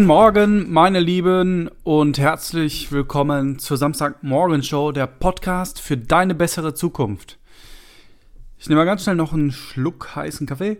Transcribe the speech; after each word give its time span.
Guten 0.00 0.08
Morgen, 0.08 0.72
meine 0.72 0.98
Lieben, 0.98 1.70
und 1.84 2.16
herzlich 2.16 2.90
willkommen 2.90 3.58
zur 3.58 3.76
Samstagmorgen-Show, 3.76 4.92
der 4.92 5.06
Podcast 5.06 5.78
für 5.78 5.98
deine 5.98 6.34
bessere 6.34 6.72
Zukunft. 6.72 7.38
Ich 8.58 8.66
nehme 8.70 8.80
mal 8.80 8.86
ganz 8.86 9.02
schnell 9.02 9.16
noch 9.16 9.34
einen 9.34 9.52
Schluck 9.52 10.16
heißen 10.16 10.46
Kaffee. 10.46 10.78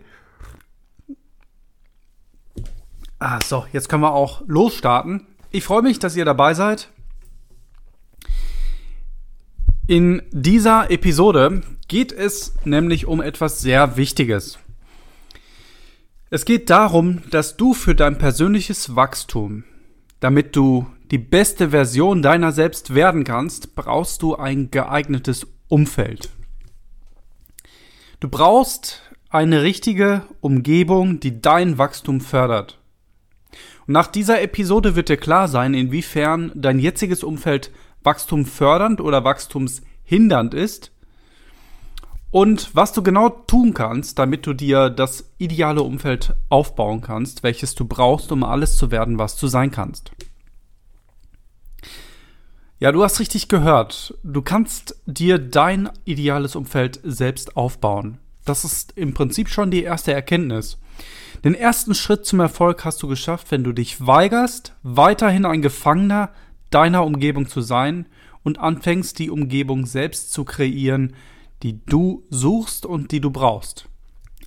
Ah, 3.19 3.41
so, 3.42 3.66
jetzt 3.75 3.91
können 3.91 4.02
wir 4.02 4.14
auch 4.14 4.41
losstarten. 4.47 5.27
Ich 5.50 5.64
freue 5.64 5.83
mich, 5.83 5.98
dass 5.98 6.16
ihr 6.16 6.25
dabei 6.25 6.55
seid. 6.55 6.89
In 9.87 10.23
dieser 10.30 10.91
Episode 10.91 11.61
geht 11.89 12.11
es 12.12 12.55
nämlich 12.64 13.05
um 13.05 13.20
etwas 13.20 13.61
sehr 13.61 13.98
Wichtiges. 13.98 14.59
Es 16.33 16.45
geht 16.45 16.70
darum, 16.70 17.23
dass 17.30 17.57
du 17.57 17.75
für 17.75 17.97
dein 17.97 18.16
persönliches 18.16 18.95
Wachstum, 18.95 19.65
damit 20.20 20.55
du 20.55 20.87
die 21.11 21.19
beste 21.19 21.70
Version 21.70 22.23
deiner 22.23 22.53
selbst 22.53 22.95
werden 22.95 23.25
kannst, 23.25 23.75
brauchst 23.75 24.23
du 24.23 24.37
ein 24.37 24.70
geeignetes 24.70 25.48
Umfeld. 25.66 26.30
Du 28.20 28.29
brauchst 28.29 29.03
eine 29.28 29.64
richtige 29.64 30.23
Umgebung, 30.41 31.19
die 31.19 31.41
dein 31.42 31.78
Wachstum 31.78 32.20
fördert. 32.20 32.78
Und 33.89 33.95
nach 33.95 34.06
dieser 34.06 34.41
Episode 34.41 34.95
wird 34.95 35.08
dir 35.08 35.17
klar 35.17 35.48
sein, 35.48 35.75
inwiefern 35.75 36.53
dein 36.55 36.78
jetziges 36.78 37.25
Umfeld 37.25 37.73
Wachstum 38.05 38.47
fördernd 38.47 39.01
oder 39.01 39.25
wachstumshindernd 39.25 40.55
ist 40.55 40.92
und 42.31 42.70
was 42.75 42.92
du 42.92 43.03
genau 43.03 43.28
tun 43.28 43.75
kannst, 43.75 44.19
damit 44.19 44.47
du 44.47 44.53
dir 44.53 44.89
das 44.89 45.31
ideale 45.39 45.83
Umfeld 45.83 46.34
aufbauen 46.48 47.00
kannst, 47.00 47.42
welches 47.42 47.75
du 47.75 47.84
brauchst, 47.84 48.31
um 48.31 48.45
alles 48.45 48.77
zu 48.77 48.91
werden, 48.91 49.19
was 49.19 49.36
du 49.36 49.48
sein 49.48 49.70
kannst. 49.70 50.12
Ja, 52.78 52.92
du 52.92 53.03
hast 53.03 53.20
richtig 53.20 53.48
gehört. 53.48 54.14
Du 54.23 54.41
kannst 54.41 54.97
dir 55.05 55.39
dein 55.39 55.91
ideales 56.05 56.56
Umfeld 56.56 57.01
selbst 57.03 57.56
aufbauen. 57.56 58.19
Das 58.47 58.64
ist 58.64 58.92
im 58.97 59.12
Prinzip 59.12 59.48
schon 59.51 59.70
die 59.70 59.83
erste 59.83 60.12
Erkenntnis. 60.12 60.78
Den 61.45 61.55
ersten 61.55 61.95
Schritt 61.95 62.25
zum 62.25 62.41
Erfolg 62.41 62.84
hast 62.84 63.03
du 63.03 63.08
geschafft, 63.08 63.51
wenn 63.51 63.64
du 63.64 63.73
dich 63.73 64.06
weigerst, 64.06 64.75
weiterhin 64.83 65.45
ein 65.45 65.62
Gefangener 65.62 66.31
deiner 66.70 67.05
Umgebung 67.05 67.48
zu 67.48 67.61
sein 67.61 68.06
und 68.45 68.58
anfängst, 68.58 69.19
die 69.19 69.31
Umgebung 69.31 69.84
selbst 69.84 70.33
zu 70.33 70.45
kreieren, 70.45 71.14
die 71.62 71.84
du 71.84 72.25
suchst 72.30 72.86
und 72.86 73.12
die 73.12 73.20
du 73.20 73.30
brauchst. 73.30 73.89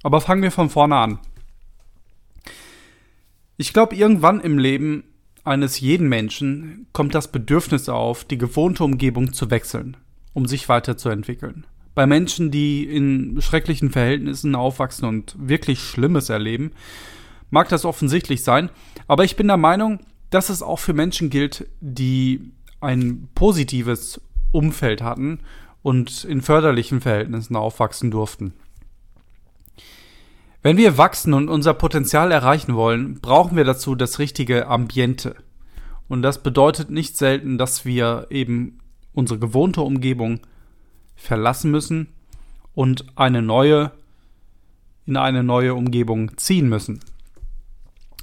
Aber 0.01 0.21
fangen 0.21 0.41
wir 0.41 0.51
von 0.51 0.69
vorne 0.69 0.95
an. 0.95 1.19
Ich 3.57 3.71
glaube, 3.71 3.95
irgendwann 3.95 4.41
im 4.41 4.57
Leben 4.57 5.03
eines 5.43 5.79
jeden 5.79 6.09
Menschen 6.09 6.87
kommt 6.93 7.15
das 7.15 7.31
Bedürfnis 7.31 7.89
auf, 7.89 8.23
die 8.23 8.37
gewohnte 8.37 8.83
Umgebung 8.83 9.33
zu 9.33 9.51
wechseln, 9.51 9.97
um 10.33 10.47
sich 10.47 10.69
weiterzuentwickeln. 10.69 11.65
Bei 11.95 12.07
Menschen, 12.07 12.49
die 12.49 12.83
in 12.85 13.39
schrecklichen 13.41 13.91
Verhältnissen 13.91 14.55
aufwachsen 14.55 15.07
und 15.07 15.35
wirklich 15.37 15.79
Schlimmes 15.79 16.29
erleben, 16.29 16.71
mag 17.51 17.69
das 17.69 17.85
offensichtlich 17.85 18.43
sein, 18.43 18.69
aber 19.07 19.25
ich 19.25 19.35
bin 19.35 19.47
der 19.47 19.57
Meinung, 19.57 19.99
dass 20.31 20.49
es 20.49 20.63
auch 20.63 20.79
für 20.79 20.93
Menschen 20.93 21.29
gilt, 21.29 21.67
die 21.81 22.51
ein 22.81 23.29
positives 23.35 24.19
Umfeld 24.51 25.03
hatten 25.03 25.39
und 25.83 26.23
in 26.23 26.41
förderlichen 26.41 27.01
Verhältnissen 27.01 27.55
aufwachsen 27.55 28.09
durften. 28.09 28.53
Wenn 30.63 30.77
wir 30.77 30.97
wachsen 30.97 31.33
und 31.33 31.49
unser 31.49 31.73
Potenzial 31.73 32.31
erreichen 32.31 32.75
wollen, 32.75 33.19
brauchen 33.19 33.57
wir 33.57 33.65
dazu 33.65 33.93
das 33.93 34.17
richtige 34.17 34.67
Ambiente. 34.67 35.35
Und 36.07 36.21
das 36.21 36.41
bedeutet 36.41 36.89
nicht 36.89 37.17
selten, 37.17 37.57
dass 37.57 37.85
wir 37.85 38.27
eben 38.29 38.79
unsere 39.13 39.39
gewohnte 39.39 39.81
Umgebung 39.81 40.39
verlassen 41.15 41.69
müssen 41.69 42.07
und 42.73 43.05
eine 43.15 43.41
neue 43.41 43.91
in 45.05 45.17
eine 45.17 45.43
neue 45.43 45.75
Umgebung 45.75 46.37
ziehen 46.37 46.69
müssen. 46.69 47.01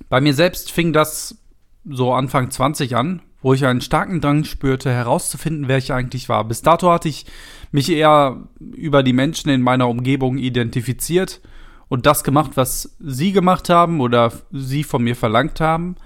Bei 0.09 0.21
mir 0.21 0.33
selbst 0.33 0.73
fing 0.73 0.95
das 0.95 1.37
so 1.85 2.13
Anfang 2.15 2.51
20 2.51 2.97
an, 2.97 3.21
wo 3.43 3.55
ich 3.55 3.65
einen 3.65 3.81
starken 3.81 4.21
Drang 4.21 4.45
spürte, 4.45 4.91
herauszufinden, 4.91 5.69
wer 5.69 5.79
ich 5.79 5.93
eigentlich 5.93 6.29
war. 6.29 6.45
Bis 6.45 6.63
dato 6.63 6.91
hatte 6.91 7.09
ich 7.09 7.27
mich 7.73 7.91
eher 7.91 8.49
über 8.59 9.03
die 9.03 9.13
Menschen 9.13 9.51
in 9.51 9.63
meiner 9.63 9.89
Umgebung 9.89 10.39
identifiziert 10.39 11.41
und 11.89 12.07
das 12.07 12.25
gemacht, 12.25 12.53
was 12.55 12.97
sie 13.01 13.33
gemacht 13.33 13.69
haben 13.69 14.01
oder 14.01 14.33
sie 14.53 14.85
von 14.85 15.03
mir 15.03 15.17
verlangt 15.17 15.61
haben. 15.61 15.97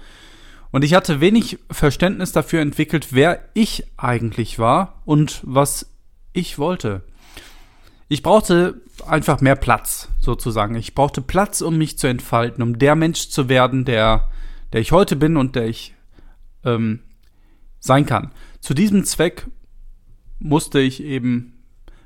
Und 0.71 0.83
ich 0.83 0.93
hatte 0.93 1.21
wenig 1.21 1.59
Verständnis 1.71 2.31
dafür 2.31 2.61
entwickelt, 2.61 3.09
wer 3.11 3.39
ich 3.53 3.85
eigentlich 3.97 4.59
war 4.59 5.01
und 5.05 5.41
was 5.43 5.91
ich 6.33 6.57
wollte. 6.59 7.03
Ich 8.07 8.23
brauchte 8.23 8.81
einfach 9.07 9.41
mehr 9.41 9.55
Platz, 9.55 10.09
sozusagen. 10.19 10.75
Ich 10.75 10.93
brauchte 10.93 11.21
Platz, 11.21 11.61
um 11.61 11.77
mich 11.77 11.97
zu 11.97 12.07
entfalten, 12.07 12.61
um 12.61 12.77
der 12.77 12.95
Mensch 12.95 13.29
zu 13.29 13.49
werden, 13.49 13.85
der, 13.85 14.29
der 14.73 14.81
ich 14.81 14.91
heute 14.91 15.15
bin 15.15 15.37
und 15.37 15.55
der 15.55 15.67
ich 15.67 15.95
ähm, 16.63 16.99
sein 17.85 18.05
kann. 18.05 18.31
Zu 18.59 18.73
diesem 18.73 19.03
Zweck 19.05 19.47
musste 20.39 20.79
ich 20.79 21.01
eben 21.01 21.53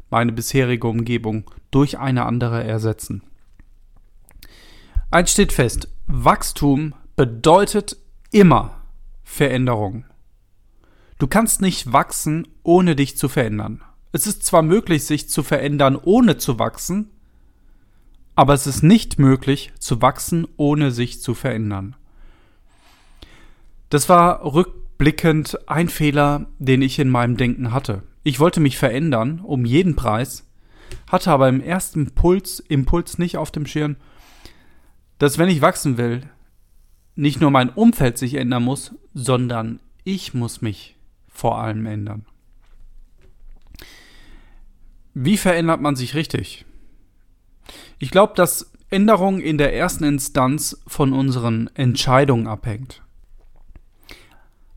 meine 0.10 0.32
bisherige 0.32 0.88
Umgebung 0.88 1.50
durch 1.72 1.98
eine 1.98 2.26
andere 2.26 2.64
ersetzen. 2.64 3.24
Eins 5.12 5.32
steht 5.32 5.54
fest, 5.54 5.88
Wachstum 6.08 6.94
bedeutet 7.16 7.98
immer 8.32 8.82
Veränderung. 9.24 10.06
Du 11.18 11.28
kannst 11.28 11.62
nicht 11.62 11.92
wachsen, 11.92 12.48
ohne 12.64 12.96
dich 12.96 13.18
zu 13.18 13.28
verändern. 13.28 13.82
Es 14.12 14.26
ist 14.26 14.46
zwar 14.46 14.62
möglich, 14.62 15.06
sich 15.06 15.30
zu 15.30 15.44
verändern, 15.44 15.98
ohne 16.02 16.38
zu 16.38 16.60
wachsen, 16.60 17.12
aber 18.36 18.54
es 18.54 18.68
ist 18.68 18.84
nicht 18.84 19.20
möglich, 19.20 19.74
zu 19.80 20.02
wachsen, 20.02 20.48
ohne 20.58 20.92
sich 20.92 21.22
zu 21.22 21.34
verändern. 21.34 21.96
Das 23.90 24.08
war 24.08 24.44
rück 24.54 24.79
rückblickend 25.00 25.58
ein 25.70 25.88
Fehler, 25.88 26.48
den 26.60 26.82
ich 26.82 27.00
in 27.00 27.10
meinem 27.10 27.38
Denken 27.38 27.72
hatte. 27.72 28.04
Ich 28.24 28.42
wollte 28.42 28.60
mich 28.60 28.78
verändern, 28.78 29.40
um 29.40 29.64
jeden 29.64 29.96
Preis, 29.96 30.46
hatte 31.08 31.32
aber 31.32 31.48
im 31.48 31.62
ersten 31.62 32.12
Puls, 32.12 32.60
Impuls 32.60 33.18
nicht 33.18 33.38
auf 33.38 33.50
dem 33.50 33.66
Schirm, 33.66 33.96
dass 35.18 35.38
wenn 35.38 35.48
ich 35.48 35.62
wachsen 35.62 35.98
will, 35.98 36.24
nicht 37.16 37.40
nur 37.40 37.50
mein 37.50 37.70
Umfeld 37.70 38.18
sich 38.18 38.36
ändern 38.36 38.64
muss, 38.64 38.94
sondern 39.14 39.80
ich 40.04 40.34
muss 40.34 40.62
mich 40.62 40.98
vor 41.30 41.60
allem 41.60 41.86
ändern. 41.86 42.26
Wie 45.14 45.38
verändert 45.38 45.80
man 45.80 45.96
sich 45.96 46.14
richtig? 46.14 46.66
Ich 48.00 48.12
glaube, 48.12 48.34
dass 48.36 48.74
Änderung 48.90 49.40
in 49.40 49.58
der 49.58 49.74
ersten 49.74 50.04
Instanz 50.04 50.81
von 50.88 51.14
unseren 51.14 51.70
Entscheidungen 51.76 52.48
abhängt. 52.48 53.02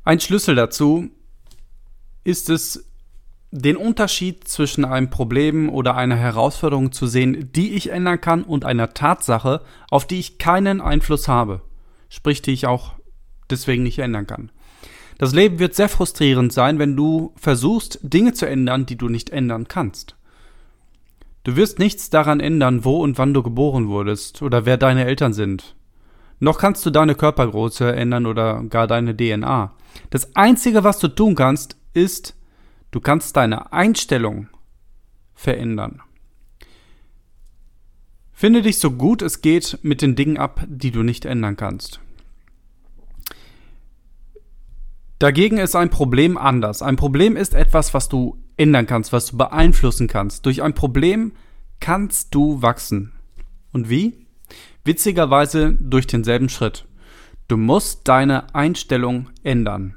Ein 0.05 0.21
Schlüssel 0.21 0.57
dazu 0.57 1.11
ist 2.25 2.51
es, 2.51 2.89
den 3.53 3.77
Unterschied 3.77 4.49
zwischen 4.49 4.85
einem 4.85 5.11
Problem 5.11 5.69
oder 5.69 5.95
einer 5.95 6.17
Herausforderung 6.17 6.91
zu 6.91 7.07
sehen, 7.07 7.51
die 7.53 7.75
ich 7.75 7.91
ändern 7.91 8.21
kann, 8.21 8.45
und 8.45 8.65
einer 8.65 8.95
Tatsache, 8.95 9.61
auf 9.91 10.07
die 10.07 10.19
ich 10.19 10.39
keinen 10.39 10.81
Einfluss 10.81 11.29
habe, 11.29 11.61
sprich 12.09 12.41
die 12.41 12.53
ich 12.53 12.67
auch 12.67 12.95
deswegen 13.51 13.83
nicht 13.83 13.99
ändern 13.99 14.27
kann. 14.27 14.51
Das 15.19 15.35
Leben 15.35 15.59
wird 15.59 15.75
sehr 15.75 15.91
frustrierend 15.91 16.53
sein, 16.53 16.79
wenn 16.79 16.97
du 16.97 17.33
versuchst, 17.37 18.01
Dinge 18.03 18.33
zu 18.33 18.49
ändern, 18.49 18.87
die 18.87 18.97
du 18.97 19.09
nicht 19.09 19.31
ändern 19.31 19.69
kannst. 19.69 20.17
Du 21.45 21.55
wirst 21.57 21.79
nichts 21.79 22.09
daran 22.09 22.41
ändern, 22.41 22.85
wo 22.85 23.03
und 23.03 23.19
wann 23.19 23.35
du 23.35 23.43
geboren 23.43 23.89
wurdest 23.89 24.43
oder 24.43 24.65
wer 24.65 24.79
deine 24.79 25.05
Eltern 25.05 25.35
sind. 25.35 25.77
Noch 26.41 26.59
kannst 26.59 26.85
du 26.87 26.91
deine 26.91 27.15
Körpergröße 27.15 27.95
ändern 27.95 28.27
oder 28.27 28.65
gar 28.65 28.87
deine 28.87 29.17
DNA. 29.17 29.73
Das 30.11 30.37
Einzige, 30.37 30.85
was 30.85 30.99
du 30.99 31.09
tun 31.09 31.35
kannst, 31.35 31.77
ist, 31.95 32.37
du 32.91 33.01
kannst 33.01 33.37
deine 33.37 33.73
Einstellung 33.73 34.49
verändern. 35.35 36.03
Finde 38.33 38.63
dich 38.63 38.79
so 38.79 38.91
gut 38.91 39.23
es 39.23 39.41
geht 39.41 39.79
mit 39.83 40.03
den 40.03 40.17
Dingen 40.17 40.37
ab, 40.37 40.65
die 40.67 40.91
du 40.91 41.03
nicht 41.03 41.25
ändern 41.25 41.57
kannst. 41.57 42.01
Dagegen 45.19 45.59
ist 45.59 45.77
ein 45.77 45.91
Problem 45.91 46.37
anders. 46.37 46.83
Ein 46.83 46.97
Problem 46.97 47.37
ist 47.37 47.55
etwas, 47.55 47.95
was 47.95 48.09
du 48.09 48.37
ändern 48.57 48.87
kannst, 48.87 49.13
was 49.13 49.27
du 49.27 49.37
beeinflussen 49.37 50.09
kannst. 50.09 50.45
Durch 50.47 50.63
ein 50.63 50.75
Problem 50.75 51.33
kannst 51.79 52.35
du 52.35 52.61
wachsen. 52.61 53.13
Und 53.73 53.89
wie? 53.89 54.27
Witzigerweise 54.85 55.75
durch 55.75 56.09
denselben 56.09 56.49
Schritt. 56.49 56.87
Du 57.53 57.59
musst 57.59 58.09
deine 58.09 58.55
Einstellung 58.55 59.29
ändern. 59.43 59.97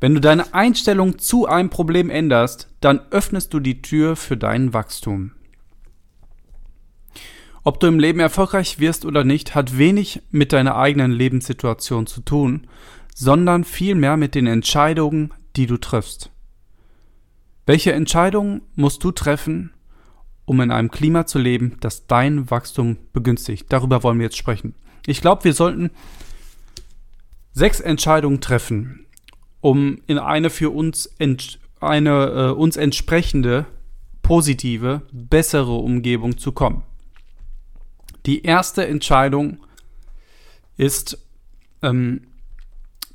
Wenn 0.00 0.14
du 0.14 0.20
deine 0.20 0.52
Einstellung 0.52 1.20
zu 1.20 1.46
einem 1.46 1.70
Problem 1.70 2.10
änderst, 2.10 2.74
dann 2.80 2.98
öffnest 3.12 3.54
du 3.54 3.60
die 3.60 3.82
Tür 3.82 4.16
für 4.16 4.36
dein 4.36 4.74
Wachstum. 4.74 5.30
Ob 7.62 7.78
du 7.78 7.86
im 7.86 8.00
Leben 8.00 8.18
erfolgreich 8.18 8.80
wirst 8.80 9.04
oder 9.04 9.22
nicht, 9.22 9.54
hat 9.54 9.78
wenig 9.78 10.22
mit 10.32 10.52
deiner 10.52 10.74
eigenen 10.74 11.12
Lebenssituation 11.12 12.08
zu 12.08 12.20
tun, 12.20 12.66
sondern 13.14 13.62
vielmehr 13.62 14.16
mit 14.16 14.34
den 14.34 14.48
Entscheidungen, 14.48 15.32
die 15.54 15.66
du 15.66 15.76
triffst. 15.76 16.32
Welche 17.64 17.92
Entscheidungen 17.92 18.62
musst 18.74 19.04
du 19.04 19.12
treffen, 19.12 19.72
um 20.46 20.60
in 20.60 20.72
einem 20.72 20.90
Klima 20.90 21.26
zu 21.26 21.38
leben, 21.38 21.76
das 21.78 22.08
dein 22.08 22.50
Wachstum 22.50 22.96
begünstigt? 23.12 23.66
Darüber 23.68 24.02
wollen 24.02 24.18
wir 24.18 24.24
jetzt 24.24 24.36
sprechen. 24.36 24.74
Ich 25.06 25.20
glaube, 25.20 25.44
wir 25.44 25.54
sollten 25.54 25.92
sechs 27.58 27.80
Entscheidungen 27.80 28.40
treffen, 28.40 29.06
um 29.60 30.00
in 30.06 30.18
eine 30.18 30.48
für 30.48 30.70
uns 30.70 31.10
eine 31.80 32.26
äh, 32.26 32.50
uns 32.52 32.76
entsprechende 32.76 33.66
positive, 34.22 35.02
bessere 35.10 35.72
Umgebung 35.72 36.38
zu 36.38 36.52
kommen. 36.52 36.84
Die 38.26 38.42
erste 38.42 38.86
Entscheidung 38.86 39.58
ist, 40.76 41.18
ähm, 41.82 42.28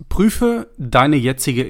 prüfe 0.09 0.69
deine 0.77 1.15
jetzige 1.15 1.65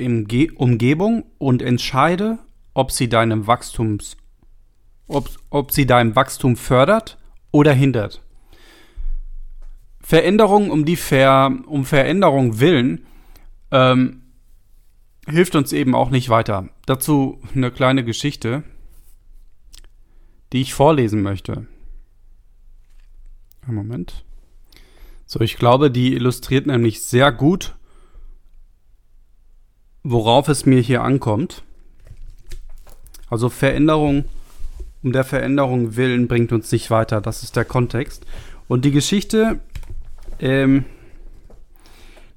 Umgebung 0.55 1.25
und 1.37 1.61
entscheide, 1.61 2.39
ob 2.73 2.91
sie 2.91 3.07
deinem 3.07 3.45
Wachstums, 3.45 4.17
ob, 5.07 5.29
ob 5.51 5.71
sie 5.71 5.85
deinem 5.85 6.15
Wachstum 6.15 6.55
fördert 6.55 7.19
oder 7.51 7.73
hindert. 7.73 8.22
Veränderung 10.03 10.69
um 10.69 10.85
die 10.85 10.97
Ver, 10.97 11.51
um 11.65 11.85
Veränderung 11.85 12.59
willen 12.59 13.05
ähm, 13.71 14.21
hilft 15.27 15.55
uns 15.55 15.71
eben 15.73 15.95
auch 15.95 16.09
nicht 16.09 16.29
weiter. 16.29 16.69
Dazu 16.85 17.41
eine 17.55 17.71
kleine 17.71 18.03
Geschichte, 18.03 18.63
die 20.51 20.61
ich 20.61 20.73
vorlesen 20.73 21.21
möchte. 21.21 21.65
Einen 23.65 23.75
Moment. 23.75 24.25
So, 25.25 25.39
ich 25.39 25.55
glaube, 25.55 25.89
die 25.89 26.13
illustriert 26.13 26.67
nämlich 26.67 27.01
sehr 27.01 27.31
gut, 27.31 27.75
worauf 30.03 30.49
es 30.49 30.65
mir 30.65 30.81
hier 30.81 31.01
ankommt. 31.01 31.63
Also 33.29 33.49
Veränderung 33.49 34.25
um 35.01 35.11
der 35.11 35.25
Veränderung 35.25 35.97
willen 35.97 36.27
bringt 36.27 36.53
uns 36.53 36.71
nicht 36.71 36.89
weiter. 36.89 37.19
Das 37.19 37.43
ist 37.43 37.55
der 37.57 37.65
Kontext. 37.65 38.25
Und 38.69 38.85
die 38.85 38.91
Geschichte, 38.91 39.59
ähm, 40.39 40.85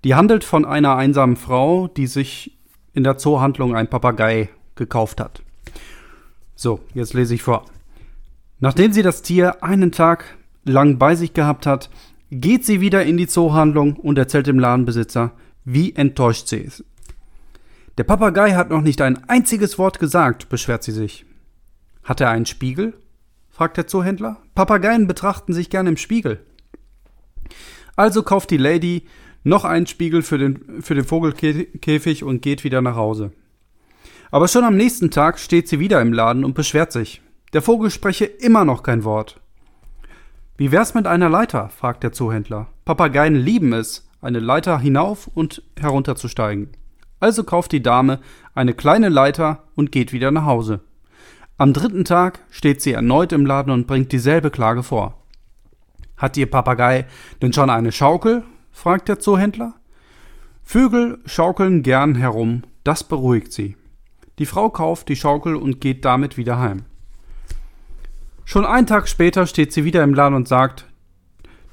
die 0.05 0.15
handelt 0.15 0.45
von 0.45 0.65
einer 0.65 0.97
einsamen 0.97 1.37
Frau, 1.37 1.89
die 1.89 2.07
sich 2.07 2.57
in 2.93 3.05
der 3.05 3.19
Zoohandlung 3.19 3.75
ein 3.75 3.89
Papagei 3.89 4.49
gekauft 4.75 5.21
hat. 5.21 5.43
So, 6.55 6.81
jetzt 6.95 7.15
lese 7.15 7.35
ich 7.35 7.43
vor. 7.43 7.67
Nachdem 8.61 8.93
sie 8.93 9.03
das 9.03 9.23
Tier 9.23 9.63
einen 9.63 9.93
Tag 9.93 10.37
lang 10.65 10.99
bei 10.99 11.15
sich 11.15 11.35
gehabt 11.35 11.67
hat, 11.67 11.91
geht 12.31 12.65
sie 12.65 12.81
wieder 12.81 13.05
in 13.05 13.17
die 13.17 13.27
Zoohandlung 13.27 13.97
und 13.97 14.19
erzählt 14.19 14.47
dem 14.47 14.59
Ladenbesitzer, 14.59 15.33
wie 15.65 15.95
enttäuscht 15.95 16.49
sie 16.49 16.59
ist. 16.59 16.85
Der 17.99 18.05
Papagei 18.05 18.53
hat 18.53 18.71
noch 18.71 18.83
nicht 18.83 19.01
ein 19.01 19.29
einziges 19.29 19.79
Wort 19.79 19.99
gesagt, 19.99 20.49
beschwert 20.49 20.83
sie 20.83 20.93
sich. 20.93 21.27
Hat 22.05 22.21
er 22.21 22.31
einen 22.31 22.47
Spiegel? 22.47 22.95
fragt 23.49 23.79
der 23.79 23.87
Zoohändler. 23.87 24.37
Papageien 24.55 25.07
betrachten 25.07 25.55
sich 25.55 25.71
gern 25.71 25.87
im 25.87 25.97
Spiegel. 25.97 26.41
Also 27.97 28.23
kauft 28.23 28.51
die 28.51 28.59
Lady 28.59 29.07
noch 29.43 29.65
einen 29.65 29.87
Spiegel 29.87 30.23
für 30.23 30.39
den, 30.39 30.83
für 30.83 30.95
den 30.95 31.05
Vogelkäfig 31.05 32.25
und 32.25 32.43
geht 32.43 32.65
wieder 32.65 32.83
nach 32.83 32.97
Hause. 32.97 33.33
Aber 34.31 34.49
schon 34.49 34.65
am 34.65 34.77
nächsten 34.77 35.11
Tag 35.11 35.39
steht 35.39 35.69
sie 35.69 35.81
wieder 35.81 36.01
im 36.01 36.13
Laden 36.13 36.45
und 36.45 36.55
beschwert 36.55 36.93
sich. 36.93 37.23
Der 37.53 37.63
Vogel 37.63 37.91
spreche 37.91 38.25
immer 38.25 38.65
noch 38.65 38.83
kein 38.83 39.05
Wort. 39.05 39.41
Wie 40.57 40.73
wär's 40.73 40.95
mit 40.95 41.07
einer 41.07 41.29
Leiter? 41.29 41.69
fragt 41.69 42.03
der 42.03 42.13
Zoohändler. 42.13 42.69
Papageien 42.85 43.35
lieben 43.35 43.73
es, 43.73 44.09
eine 44.21 44.41
Leiter 44.41 44.79
hinauf 44.79 45.29
und 45.33 45.63
herunterzusteigen. 45.79 46.71
Also 47.21 47.45
kauft 47.45 47.73
die 47.73 47.83
Dame 47.83 48.21
eine 48.55 48.75
kleine 48.75 49.09
Leiter 49.09 49.65
und 49.75 49.93
geht 49.93 50.13
wieder 50.13 50.31
nach 50.31 50.45
Hause. 50.45 50.81
Am 51.59 51.73
dritten 51.73 52.05
Tag 52.05 52.41
steht 52.51 52.83
sie 52.83 52.93
erneut 52.93 53.33
im 53.33 53.47
Laden 53.47 53.73
und 53.73 53.87
bringt 53.87 54.13
dieselbe 54.13 54.51
Klage 54.51 54.83
vor. 54.83 55.23
Hat 56.17 56.37
Ihr 56.37 56.51
Papagei 56.51 57.07
denn 57.43 57.53
schon 57.53 57.71
eine 57.71 57.93
Schaukel? 57.93 58.45
fragt 58.73 59.09
der 59.09 59.19
Zoohändler. 59.19 59.75
Vögel 60.63 61.19
schaukeln 61.27 61.83
gern 61.83 62.15
herum, 62.15 62.63
das 62.85 63.05
beruhigt 63.05 63.53
sie. 63.53 63.77
Die 64.39 64.47
Frau 64.47 64.69
kauft 64.69 65.09
die 65.09 65.17
Schaukel 65.17 65.57
und 65.57 65.81
geht 65.81 66.05
damit 66.05 66.37
wieder 66.37 66.59
heim. 66.59 66.83
Schon 68.45 68.67
einen 68.67 68.87
Tag 68.87 69.09
später 69.09 69.47
steht 69.47 69.73
sie 69.73 69.85
wieder 69.85 70.03
im 70.03 70.15
Laden 70.15 70.35
und 70.35 70.49
sagt, 70.49 70.87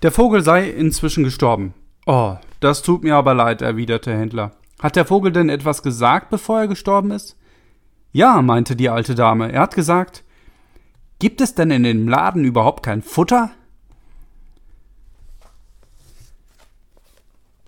der 0.02 0.12
Vogel 0.12 0.44
sei 0.44 0.70
inzwischen 0.70 1.24
gestorben. 1.24 1.74
Oh, 2.06 2.36
das 2.60 2.82
tut 2.82 3.04
mir 3.04 3.16
aber 3.16 3.34
leid, 3.34 3.62
erwiderte 3.62 4.12
der 4.12 4.20
Händler. 4.20 4.52
Hat 4.80 4.96
der 4.96 5.06
Vogel 5.06 5.32
denn 5.32 5.50
etwas 5.50 5.82
gesagt, 5.82 6.30
bevor 6.30 6.62
er 6.62 6.68
gestorben 6.68 7.12
ist? 7.12 7.38
Ja, 8.12 8.42
meinte 8.42 8.76
die 8.76 8.90
alte 8.90 9.16
Dame. 9.16 9.52
Er 9.52 9.62
hat 9.62 9.76
gesagt, 9.76 10.24
gibt 11.20 11.42
es 11.42 11.56
denn 11.56 11.72
in 11.72 11.84
dem 11.84 12.08
Laden 12.08 12.44
überhaupt 12.44 12.84
kein 12.84 13.02
Futter? 13.02 13.52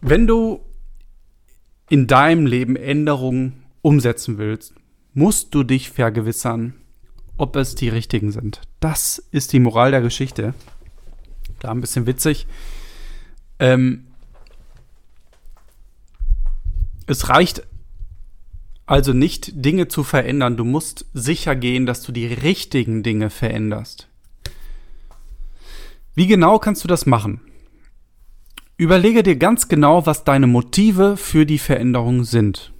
Wenn 0.07 0.27
du 0.27 0.63
in 1.89 2.05
deinem 2.05 2.45
Leben 2.45 2.75
Änderungen 2.75 3.63
umsetzen 3.81 4.37
willst, 4.37 4.75
musst 5.15 5.55
du 5.55 5.63
dich 5.63 5.89
vergewissern, 5.89 6.75
ob 7.37 7.55
es 7.55 7.73
die 7.73 7.89
richtigen 7.89 8.31
sind. 8.31 8.61
Das 8.79 9.17
ist 9.31 9.51
die 9.51 9.59
Moral 9.59 9.89
der 9.89 10.01
Geschichte. 10.01 10.53
Da 11.57 11.71
ein 11.71 11.81
bisschen 11.81 12.05
witzig. 12.05 12.45
Ähm, 13.57 14.05
es 17.07 17.29
reicht 17.29 17.63
also 18.85 19.11
nicht 19.11 19.65
Dinge 19.65 19.87
zu 19.87 20.03
verändern, 20.03 20.55
du 20.55 20.65
musst 20.65 21.07
sicher 21.15 21.55
gehen, 21.55 21.87
dass 21.87 22.03
du 22.03 22.11
die 22.11 22.27
richtigen 22.27 23.01
Dinge 23.01 23.31
veränderst. 23.31 24.07
Wie 26.13 26.27
genau 26.27 26.59
kannst 26.59 26.83
du 26.83 26.87
das 26.87 27.07
machen? 27.07 27.41
Überlege 28.77 29.23
dir 29.23 29.37
ganz 29.37 29.69
genau, 29.69 30.05
was 30.05 30.25
deine 30.25 30.47
Motive 30.47 31.15
für 31.15 31.45
die 31.45 31.59
Veränderung 31.59 32.25
sind. 32.25 32.73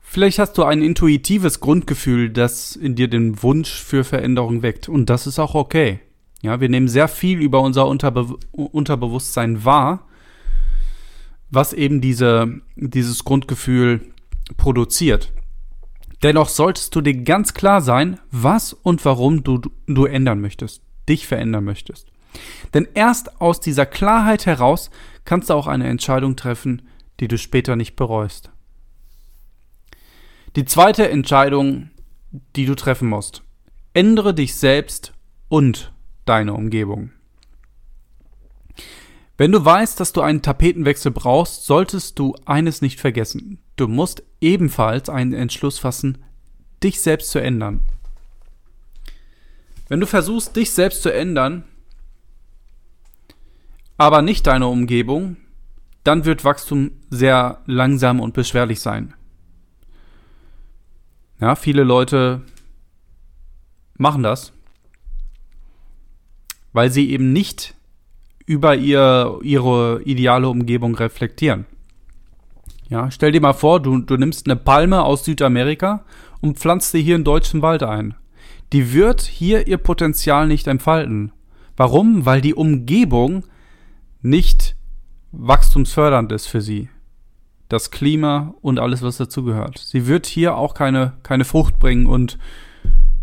Vielleicht 0.00 0.38
hast 0.38 0.56
du 0.56 0.62
ein 0.62 0.80
intuitives 0.80 1.60
Grundgefühl, 1.60 2.30
das 2.30 2.74
in 2.74 2.94
dir 2.94 3.08
den 3.08 3.42
Wunsch 3.42 3.82
für 3.82 4.02
Veränderung 4.02 4.62
weckt. 4.62 4.88
Und 4.88 5.10
das 5.10 5.26
ist 5.26 5.38
auch 5.38 5.54
okay. 5.54 6.00
Ja, 6.40 6.60
wir 6.60 6.68
nehmen 6.68 6.88
sehr 6.88 7.08
viel 7.08 7.40
über 7.40 7.60
unser 7.60 7.86
Unterbe 7.86 8.38
Unterbewusstsein 8.52 9.64
wahr, 9.64 10.06
was 11.50 11.72
eben 11.72 12.00
diese, 12.00 12.60
dieses 12.76 13.24
Grundgefühl 13.24 14.12
produziert. 14.56 15.32
Dennoch 16.22 16.48
solltest 16.48 16.94
du 16.94 17.02
dir 17.02 17.24
ganz 17.24 17.52
klar 17.52 17.82
sein, 17.82 18.20
was 18.30 18.72
und 18.72 19.04
warum 19.04 19.44
du, 19.44 19.60
du 19.86 20.04
ändern 20.06 20.40
möchtest, 20.40 20.82
dich 21.08 21.26
verändern 21.26 21.64
möchtest. 21.64 22.13
Denn 22.72 22.88
erst 22.94 23.40
aus 23.40 23.60
dieser 23.60 23.86
Klarheit 23.86 24.46
heraus 24.46 24.90
kannst 25.24 25.50
du 25.50 25.54
auch 25.54 25.66
eine 25.66 25.88
Entscheidung 25.88 26.36
treffen, 26.36 26.82
die 27.20 27.28
du 27.28 27.38
später 27.38 27.76
nicht 27.76 27.96
bereust. 27.96 28.50
Die 30.56 30.64
zweite 30.64 31.08
Entscheidung, 31.08 31.90
die 32.56 32.66
du 32.66 32.74
treffen 32.74 33.08
musst. 33.08 33.42
Ändere 33.92 34.34
dich 34.34 34.54
selbst 34.54 35.12
und 35.48 35.92
deine 36.24 36.54
Umgebung. 36.54 37.10
Wenn 39.36 39.50
du 39.50 39.64
weißt, 39.64 39.98
dass 39.98 40.12
du 40.12 40.20
einen 40.20 40.42
Tapetenwechsel 40.42 41.10
brauchst, 41.10 41.66
solltest 41.66 42.18
du 42.18 42.36
eines 42.44 42.82
nicht 42.82 43.00
vergessen. 43.00 43.58
Du 43.74 43.88
musst 43.88 44.22
ebenfalls 44.40 45.08
einen 45.08 45.32
Entschluss 45.32 45.80
fassen, 45.80 46.18
dich 46.84 47.00
selbst 47.00 47.30
zu 47.30 47.40
ändern. 47.40 47.80
Wenn 49.88 50.00
du 50.00 50.06
versuchst, 50.06 50.54
dich 50.54 50.70
selbst 50.70 51.02
zu 51.02 51.12
ändern, 51.12 51.64
aber 54.04 54.20
nicht 54.20 54.46
deine 54.46 54.66
Umgebung, 54.66 55.38
dann 56.02 56.26
wird 56.26 56.44
Wachstum 56.44 56.90
sehr 57.08 57.62
langsam 57.64 58.20
und 58.20 58.34
beschwerlich 58.34 58.80
sein. 58.80 59.14
Ja, 61.40 61.56
viele 61.56 61.84
Leute 61.84 62.42
machen 63.96 64.22
das, 64.22 64.52
weil 66.74 66.90
sie 66.90 67.10
eben 67.10 67.32
nicht 67.32 67.74
über 68.44 68.76
ihr, 68.76 69.38
ihre 69.42 70.02
ideale 70.02 70.50
Umgebung 70.50 70.94
reflektieren. 70.96 71.64
Ja, 72.90 73.10
stell 73.10 73.32
dir 73.32 73.40
mal 73.40 73.54
vor, 73.54 73.80
du, 73.80 74.00
du 74.00 74.18
nimmst 74.18 74.46
eine 74.46 74.56
Palme 74.56 75.02
aus 75.02 75.24
Südamerika 75.24 76.04
und 76.42 76.58
pflanzt 76.58 76.92
sie 76.92 77.02
hier 77.02 77.16
in 77.16 77.24
deutschen 77.24 77.62
Wald 77.62 77.82
ein. 77.82 78.16
Die 78.74 78.92
wird 78.92 79.22
hier 79.22 79.66
ihr 79.66 79.78
Potenzial 79.78 80.46
nicht 80.46 80.66
entfalten. 80.66 81.32
Warum? 81.74 82.26
Weil 82.26 82.42
die 82.42 82.54
Umgebung 82.54 83.44
nicht 84.24 84.74
wachstumsfördernd 85.32 86.32
ist 86.32 86.46
für 86.46 86.60
sie. 86.60 86.88
Das 87.68 87.90
Klima 87.90 88.54
und 88.62 88.78
alles, 88.78 89.02
was 89.02 89.18
dazugehört. 89.18 89.78
Sie 89.78 90.06
wird 90.06 90.26
hier 90.26 90.56
auch 90.56 90.74
keine, 90.74 91.12
keine 91.22 91.44
Frucht 91.44 91.78
bringen 91.78 92.06
und 92.06 92.38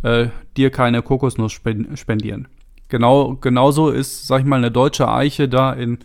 äh, 0.03 0.27
dir 0.57 0.69
keine 0.69 1.01
Kokosnuss 1.01 1.51
spendieren. 1.51 2.47
Genau, 2.87 3.35
genauso 3.35 3.89
ist, 3.89 4.27
sag 4.27 4.41
ich 4.41 4.45
mal, 4.45 4.57
eine 4.57 4.71
deutsche 4.71 5.09
Eiche 5.09 5.49
da 5.49 5.73
in 5.73 5.99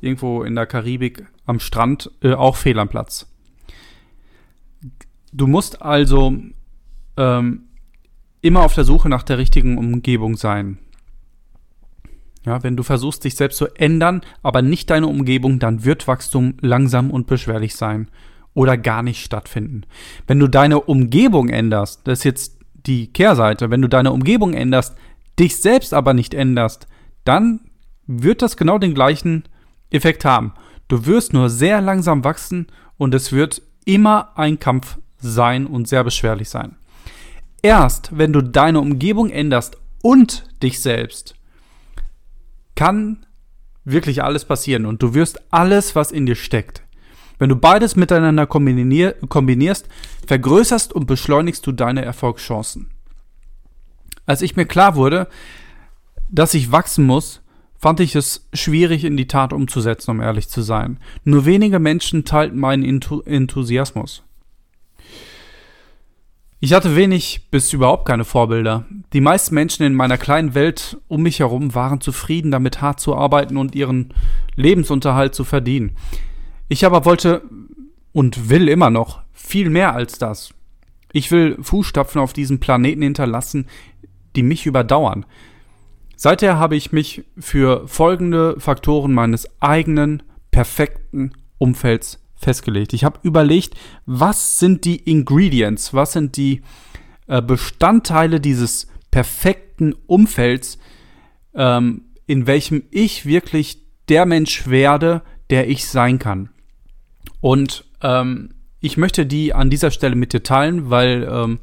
irgendwo 0.00 0.42
in 0.42 0.54
der 0.54 0.66
Karibik 0.66 1.26
am 1.46 1.58
Strand 1.58 2.10
äh, 2.22 2.34
auch 2.34 2.56
fehl 2.56 2.78
am 2.78 2.88
Platz. 2.88 3.26
Du 5.32 5.46
musst 5.46 5.82
also 5.82 6.36
ähm, 7.16 7.62
immer 8.40 8.62
auf 8.62 8.74
der 8.74 8.84
Suche 8.84 9.08
nach 9.08 9.22
der 9.22 9.38
richtigen 9.38 9.78
Umgebung 9.78 10.36
sein. 10.36 10.78
Ja, 12.48 12.62
wenn 12.62 12.78
du 12.78 12.82
versuchst, 12.82 13.24
dich 13.24 13.36
selbst 13.36 13.58
zu 13.58 13.66
ändern, 13.76 14.22
aber 14.42 14.62
nicht 14.62 14.88
deine 14.88 15.06
Umgebung, 15.06 15.58
dann 15.58 15.84
wird 15.84 16.08
Wachstum 16.08 16.54
langsam 16.62 17.10
und 17.10 17.26
beschwerlich 17.26 17.76
sein 17.76 18.08
oder 18.54 18.78
gar 18.78 19.02
nicht 19.02 19.22
stattfinden. 19.22 19.82
Wenn 20.26 20.38
du 20.38 20.48
deine 20.48 20.80
Umgebung 20.80 21.50
änderst, 21.50 22.08
das 22.08 22.20
ist 22.20 22.24
jetzt 22.24 22.58
die 22.86 23.12
Kehrseite, 23.12 23.68
wenn 23.68 23.82
du 23.82 23.88
deine 23.88 24.12
Umgebung 24.12 24.54
änderst, 24.54 24.96
dich 25.38 25.58
selbst 25.58 25.92
aber 25.92 26.14
nicht 26.14 26.32
änderst, 26.32 26.88
dann 27.24 27.60
wird 28.06 28.40
das 28.40 28.56
genau 28.56 28.78
den 28.78 28.94
gleichen 28.94 29.44
Effekt 29.90 30.24
haben. 30.24 30.54
Du 30.88 31.04
wirst 31.04 31.34
nur 31.34 31.50
sehr 31.50 31.82
langsam 31.82 32.24
wachsen 32.24 32.68
und 32.96 33.14
es 33.14 33.30
wird 33.30 33.60
immer 33.84 34.38
ein 34.38 34.58
Kampf 34.58 34.96
sein 35.18 35.66
und 35.66 35.86
sehr 35.86 36.02
beschwerlich 36.02 36.48
sein. 36.48 36.76
Erst 37.60 38.16
wenn 38.16 38.32
du 38.32 38.40
deine 38.40 38.80
Umgebung 38.80 39.28
änderst 39.28 39.76
und 40.00 40.44
dich 40.62 40.80
selbst, 40.80 41.34
kann 42.78 43.26
wirklich 43.84 44.22
alles 44.22 44.44
passieren 44.44 44.86
und 44.86 45.02
du 45.02 45.12
wirst 45.12 45.52
alles, 45.52 45.96
was 45.96 46.12
in 46.12 46.26
dir 46.26 46.36
steckt. 46.36 46.84
Wenn 47.40 47.48
du 47.48 47.56
beides 47.56 47.96
miteinander 47.96 48.46
kombinier 48.46 49.16
kombinierst, 49.28 49.88
vergrößerst 50.28 50.92
und 50.92 51.06
beschleunigst 51.06 51.66
du 51.66 51.72
deine 51.72 52.04
Erfolgschancen. 52.04 52.90
Als 54.26 54.42
ich 54.42 54.54
mir 54.54 54.64
klar 54.64 54.94
wurde, 54.94 55.26
dass 56.30 56.54
ich 56.54 56.70
wachsen 56.70 57.04
muss, 57.04 57.42
fand 57.76 57.98
ich 57.98 58.14
es 58.14 58.46
schwierig 58.52 59.02
in 59.02 59.16
die 59.16 59.26
Tat 59.26 59.52
umzusetzen, 59.52 60.12
um 60.12 60.20
ehrlich 60.20 60.48
zu 60.48 60.62
sein. 60.62 61.00
Nur 61.24 61.46
wenige 61.46 61.80
Menschen 61.80 62.24
teilten 62.24 62.60
meinen 62.60 62.84
Enthusiasmus. 62.84 64.22
Ich 66.60 66.72
hatte 66.72 66.96
wenig 66.96 67.48
bis 67.52 67.72
überhaupt 67.72 68.04
keine 68.04 68.24
Vorbilder. 68.24 68.84
Die 69.12 69.20
meisten 69.20 69.54
Menschen 69.54 69.84
in 69.84 69.94
meiner 69.94 70.18
kleinen 70.18 70.54
Welt 70.54 70.98
um 71.06 71.22
mich 71.22 71.38
herum 71.38 71.74
waren 71.76 72.00
zufrieden 72.00 72.50
damit, 72.50 72.80
hart 72.80 72.98
zu 72.98 73.14
arbeiten 73.14 73.56
und 73.56 73.76
ihren 73.76 74.12
Lebensunterhalt 74.56 75.36
zu 75.36 75.44
verdienen. 75.44 75.96
Ich 76.68 76.84
aber 76.84 77.04
wollte 77.04 77.42
und 78.12 78.48
will 78.50 78.68
immer 78.68 78.90
noch 78.90 79.20
viel 79.32 79.70
mehr 79.70 79.94
als 79.94 80.18
das. 80.18 80.52
Ich 81.12 81.30
will 81.30 81.56
Fußstapfen 81.62 82.20
auf 82.20 82.32
diesem 82.32 82.58
Planeten 82.58 83.02
hinterlassen, 83.02 83.68
die 84.34 84.42
mich 84.42 84.66
überdauern. 84.66 85.26
Seither 86.16 86.58
habe 86.58 86.74
ich 86.74 86.90
mich 86.90 87.24
für 87.38 87.86
folgende 87.86 88.58
Faktoren 88.58 89.14
meines 89.14 89.48
eigenen 89.60 90.24
perfekten 90.50 91.32
Umfelds 91.58 92.18
festgelegt. 92.38 92.92
Ich 92.92 93.04
habe 93.04 93.18
überlegt, 93.22 93.74
was 94.06 94.58
sind 94.58 94.84
die 94.84 94.96
Ingredients, 94.96 95.92
was 95.92 96.12
sind 96.12 96.36
die 96.36 96.62
äh, 97.26 97.42
Bestandteile 97.42 98.40
dieses 98.40 98.88
perfekten 99.10 99.94
Umfelds, 100.06 100.78
ähm, 101.54 102.04
in 102.26 102.46
welchem 102.46 102.84
ich 102.90 103.26
wirklich 103.26 103.82
der 104.08 104.26
Mensch 104.26 104.68
werde, 104.68 105.22
der 105.50 105.68
ich 105.68 105.86
sein 105.86 106.18
kann. 106.18 106.50
Und 107.40 107.84
ähm, 108.02 108.54
ich 108.80 108.96
möchte 108.96 109.26
die 109.26 109.54
an 109.54 109.70
dieser 109.70 109.90
Stelle 109.90 110.14
mit 110.14 110.32
dir 110.32 110.42
teilen, 110.42 110.90
weil 110.90 111.28
ähm, 111.30 111.58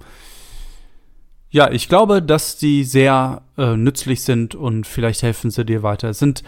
ja, 1.49 1.71
ich 1.71 1.87
glaube, 1.87 2.21
dass 2.21 2.57
die 2.57 2.83
sehr 2.83 3.43
äh, 3.57 3.77
nützlich 3.77 4.23
sind 4.23 4.55
und 4.55 4.85
vielleicht 4.85 5.23
helfen 5.23 5.51
sie 5.51 5.63
dir 5.63 5.83
weiter. 5.83 6.09
Es 6.09 6.19
sind 6.19 6.43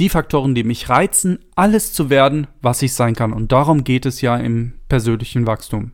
die 0.00 0.08
Faktoren, 0.08 0.54
die 0.54 0.64
mich 0.64 0.88
reizen, 0.88 1.38
alles 1.54 1.92
zu 1.92 2.10
werden, 2.10 2.46
was 2.62 2.82
ich 2.82 2.94
sein 2.94 3.14
kann. 3.14 3.32
Und 3.32 3.52
darum 3.52 3.84
geht 3.84 4.06
es 4.06 4.22
ja 4.22 4.36
im 4.36 4.72
persönlichen 4.88 5.46
Wachstum. 5.46 5.92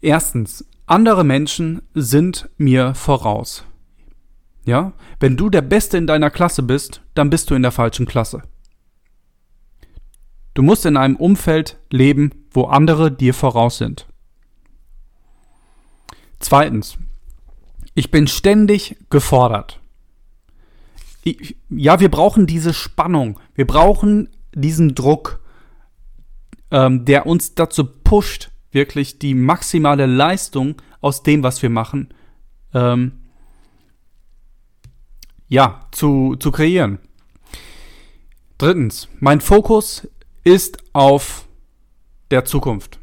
Erstens, 0.00 0.68
andere 0.84 1.24
Menschen 1.24 1.82
sind 1.94 2.50
mir 2.58 2.94
voraus. 2.94 3.64
Ja, 4.64 4.92
wenn 5.20 5.36
du 5.36 5.48
der 5.48 5.62
Beste 5.62 5.96
in 5.96 6.08
deiner 6.08 6.30
Klasse 6.30 6.62
bist, 6.62 7.02
dann 7.14 7.30
bist 7.30 7.50
du 7.50 7.54
in 7.54 7.62
der 7.62 7.70
falschen 7.70 8.04
Klasse. 8.04 8.42
Du 10.54 10.62
musst 10.62 10.86
in 10.86 10.96
einem 10.96 11.16
Umfeld 11.16 11.78
leben, 11.90 12.46
wo 12.50 12.64
andere 12.64 13.12
dir 13.12 13.32
voraus 13.32 13.78
sind. 13.78 14.06
Zweitens, 16.40 16.98
ich 17.94 18.10
bin 18.10 18.26
ständig 18.26 18.96
gefordert. 19.08 19.80
Ja, 21.70 21.98
wir 21.98 22.08
brauchen 22.08 22.46
diese 22.46 22.72
Spannung. 22.72 23.40
Wir 23.54 23.66
brauchen 23.66 24.28
diesen 24.54 24.94
Druck, 24.94 25.40
ähm, 26.70 27.04
der 27.04 27.26
uns 27.26 27.54
dazu 27.54 27.84
pusht, 27.84 28.50
wirklich 28.70 29.18
die 29.18 29.34
maximale 29.34 30.06
Leistung 30.06 30.80
aus 31.00 31.22
dem, 31.24 31.42
was 31.42 31.62
wir 31.62 31.70
machen, 31.70 32.14
ähm, 32.74 33.22
ja, 35.48 35.88
zu, 35.90 36.36
zu 36.36 36.52
kreieren. 36.52 36.98
Drittens, 38.58 39.08
mein 39.18 39.40
Fokus 39.40 40.08
ist 40.44 40.78
auf 40.92 41.48
der 42.30 42.44
Zukunft. 42.44 43.00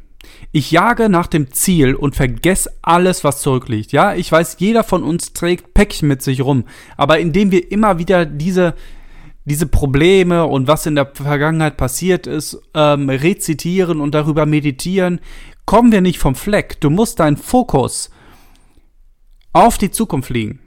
Ich 0.56 0.70
jage 0.70 1.08
nach 1.08 1.26
dem 1.26 1.50
Ziel 1.50 1.96
und 1.96 2.14
vergesse 2.14 2.78
alles, 2.80 3.24
was 3.24 3.42
zurückliegt. 3.42 3.90
Ja, 3.90 4.14
ich 4.14 4.30
weiß, 4.30 4.58
jeder 4.60 4.84
von 4.84 5.02
uns 5.02 5.32
trägt 5.32 5.74
Päckchen 5.74 6.06
mit 6.06 6.22
sich 6.22 6.42
rum. 6.42 6.62
Aber 6.96 7.18
indem 7.18 7.50
wir 7.50 7.72
immer 7.72 7.98
wieder 7.98 8.24
diese, 8.24 8.76
diese 9.44 9.66
Probleme 9.66 10.46
und 10.46 10.68
was 10.68 10.86
in 10.86 10.94
der 10.94 11.10
Vergangenheit 11.12 11.76
passiert 11.76 12.28
ist, 12.28 12.56
ähm, 12.72 13.10
rezitieren 13.10 14.00
und 14.00 14.14
darüber 14.14 14.46
meditieren, 14.46 15.18
kommen 15.66 15.90
wir 15.90 16.00
nicht 16.00 16.20
vom 16.20 16.36
Fleck. 16.36 16.80
Du 16.80 16.88
musst 16.88 17.18
deinen 17.18 17.36
Fokus 17.36 18.10
auf 19.52 19.76
die 19.76 19.90
Zukunft 19.90 20.30
legen. 20.30 20.60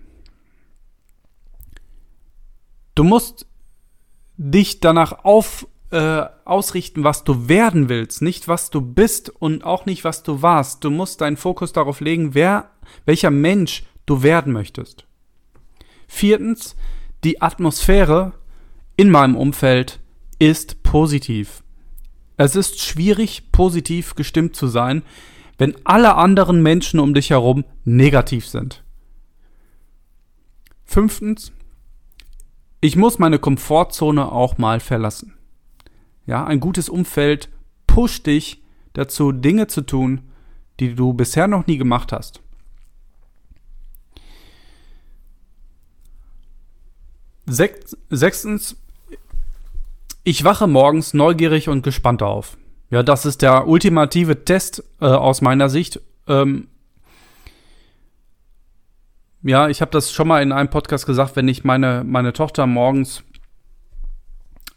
Du 2.93 3.05
musst 3.05 3.47
dich 4.35 4.81
danach 4.81 5.23
auf, 5.23 5.65
äh, 5.91 6.25
ausrichten, 6.45 7.03
was 7.03 7.23
du 7.23 7.47
werden 7.47 7.89
willst, 7.89 8.21
nicht 8.21 8.47
was 8.47 8.69
du 8.69 8.81
bist 8.81 9.29
und 9.29 9.63
auch 9.63 9.85
nicht 9.85 10.03
was 10.03 10.23
du 10.23 10.41
warst. 10.41 10.83
Du 10.83 10.89
musst 10.89 11.21
deinen 11.21 11.37
Fokus 11.37 11.73
darauf 11.73 12.01
legen, 12.01 12.33
wer, 12.33 12.71
welcher 13.05 13.31
Mensch 13.31 13.83
du 14.05 14.23
werden 14.23 14.53
möchtest. 14.53 15.05
Viertens, 16.07 16.75
die 17.23 17.41
Atmosphäre 17.41 18.33
in 18.95 19.09
meinem 19.09 19.35
Umfeld 19.35 19.99
ist 20.39 20.83
positiv. 20.83 21.63
Es 22.37 22.55
ist 22.55 22.81
schwierig, 22.81 23.51
positiv 23.51 24.15
gestimmt 24.15 24.55
zu 24.55 24.67
sein, 24.67 25.03
wenn 25.57 25.75
alle 25.85 26.15
anderen 26.15 26.61
Menschen 26.61 26.99
um 26.99 27.13
dich 27.13 27.31
herum 27.31 27.65
negativ 27.83 28.47
sind. 28.47 28.83
Fünftens, 30.85 31.51
ich 32.79 32.95
muss 32.95 33.19
meine 33.19 33.39
Komfortzone 33.39 34.31
auch 34.31 34.57
mal 34.57 34.79
verlassen. 34.79 35.36
Ja, 36.27 36.45
ein 36.45 36.59
gutes 36.59 36.89
Umfeld 36.89 37.49
pusht 37.87 38.27
dich 38.27 38.61
dazu, 38.93 39.31
Dinge 39.31 39.67
zu 39.67 39.81
tun, 39.81 40.29
die 40.79 40.93
du 40.93 41.13
bisher 41.13 41.47
noch 41.47 41.65
nie 41.65 41.77
gemacht 41.77 42.11
hast. 42.11 42.41
Sechstens, 48.09 48.75
ich 50.25 50.43
wache 50.43 50.67
morgens 50.67 51.13
neugierig 51.13 51.69
und 51.69 51.81
gespannt 51.81 52.21
auf. 52.21 52.57
Ja, 52.89 53.03
das 53.03 53.25
ist 53.25 53.41
der 53.41 53.67
ultimative 53.67 54.43
Test 54.43 54.83
äh, 54.99 55.05
aus 55.05 55.41
meiner 55.41 55.69
Sicht. 55.69 56.01
Ähm, 56.27 56.67
ja, 59.43 59.69
ich 59.69 59.79
habe 59.79 59.91
das 59.91 60.11
schon 60.11 60.27
mal 60.27 60.43
in 60.43 60.51
einem 60.51 60.69
Podcast 60.69 61.05
gesagt, 61.05 61.37
wenn 61.37 61.47
ich 61.47 61.63
meine, 61.63 62.03
meine 62.05 62.33
Tochter 62.33 62.67
morgens 62.67 63.23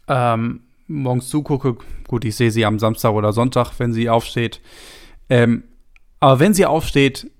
ähm, 0.07 0.61
morgens 0.91 1.29
zugucke, 1.29 1.77
gut, 2.07 2.25
ich 2.25 2.35
sehe 2.35 2.51
sie 2.51 2.65
am 2.65 2.79
Samstag 2.79 3.13
oder 3.13 3.33
Sonntag, 3.33 3.73
wenn 3.79 3.93
sie 3.93 4.09
aufsteht. 4.09 4.61
Ähm, 5.29 5.63
aber 6.19 6.39
wenn 6.39 6.53
sie 6.53 6.65
aufsteht, 6.65 7.31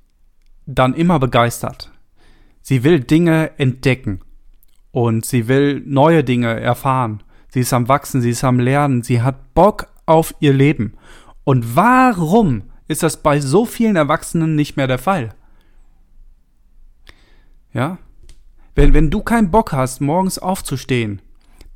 dann 0.65 0.93
immer 0.93 1.19
begeistert. 1.19 1.91
Sie 2.61 2.83
will 2.83 2.99
Dinge 2.99 3.51
entdecken 3.57 4.21
und 4.91 5.25
sie 5.25 5.47
will 5.47 5.81
neue 5.85 6.23
Dinge 6.23 6.59
erfahren. 6.59 7.23
Sie 7.49 7.61
ist 7.61 7.73
am 7.73 7.87
Wachsen, 7.87 8.21
sie 8.21 8.29
ist 8.29 8.43
am 8.43 8.59
Lernen, 8.59 9.03
sie 9.03 9.21
hat 9.21 9.53
Bock 9.53 9.87
auf 10.05 10.33
ihr 10.39 10.53
Leben. 10.53 10.93
Und 11.43 11.75
warum 11.75 12.63
ist 12.87 13.03
das 13.03 13.17
bei 13.17 13.39
so 13.39 13.65
vielen 13.65 13.95
Erwachsenen 13.95 14.55
nicht 14.55 14.77
mehr 14.77 14.87
der 14.87 14.99
Fall? 14.99 15.33
Ja? 17.73 17.97
Wenn, 18.75 18.93
wenn 18.93 19.09
du 19.09 19.21
keinen 19.21 19.51
Bock 19.51 19.73
hast, 19.73 20.01
morgens 20.01 20.39
aufzustehen, 20.39 21.21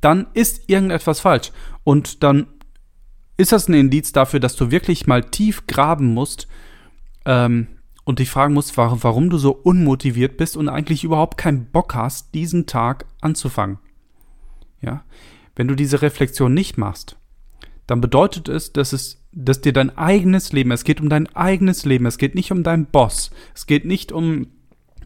dann 0.06 0.28
ist 0.34 0.68
irgendetwas 0.68 1.18
falsch. 1.18 1.50
Und 1.82 2.22
dann 2.22 2.46
ist 3.36 3.50
das 3.50 3.66
ein 3.66 3.74
Indiz 3.74 4.12
dafür, 4.12 4.38
dass 4.38 4.54
du 4.54 4.70
wirklich 4.70 5.08
mal 5.08 5.24
tief 5.24 5.66
graben 5.66 6.14
musst 6.14 6.46
ähm, 7.24 7.66
und 8.04 8.20
dich 8.20 8.30
fragen 8.30 8.54
musst, 8.54 8.76
warum 8.76 9.30
du 9.30 9.36
so 9.36 9.50
unmotiviert 9.50 10.36
bist 10.36 10.56
und 10.56 10.68
eigentlich 10.68 11.02
überhaupt 11.02 11.38
keinen 11.38 11.66
Bock 11.72 11.96
hast, 11.96 12.32
diesen 12.34 12.66
Tag 12.66 13.06
anzufangen. 13.20 13.80
Ja, 14.80 15.02
wenn 15.56 15.66
du 15.66 15.74
diese 15.74 16.02
Reflexion 16.02 16.54
nicht 16.54 16.78
machst, 16.78 17.16
dann 17.88 18.00
bedeutet 18.00 18.48
es, 18.48 18.72
dass 18.72 18.92
es, 18.92 19.26
dass 19.32 19.60
dir 19.60 19.72
dein 19.72 19.98
eigenes 19.98 20.52
Leben, 20.52 20.70
es 20.70 20.84
geht 20.84 21.00
um 21.00 21.08
dein 21.08 21.26
eigenes 21.34 21.84
Leben, 21.84 22.06
es 22.06 22.16
geht 22.16 22.36
nicht 22.36 22.52
um 22.52 22.62
deinen 22.62 22.86
Boss, 22.86 23.32
es 23.56 23.66
geht 23.66 23.84
nicht 23.84 24.12
um 24.12 24.46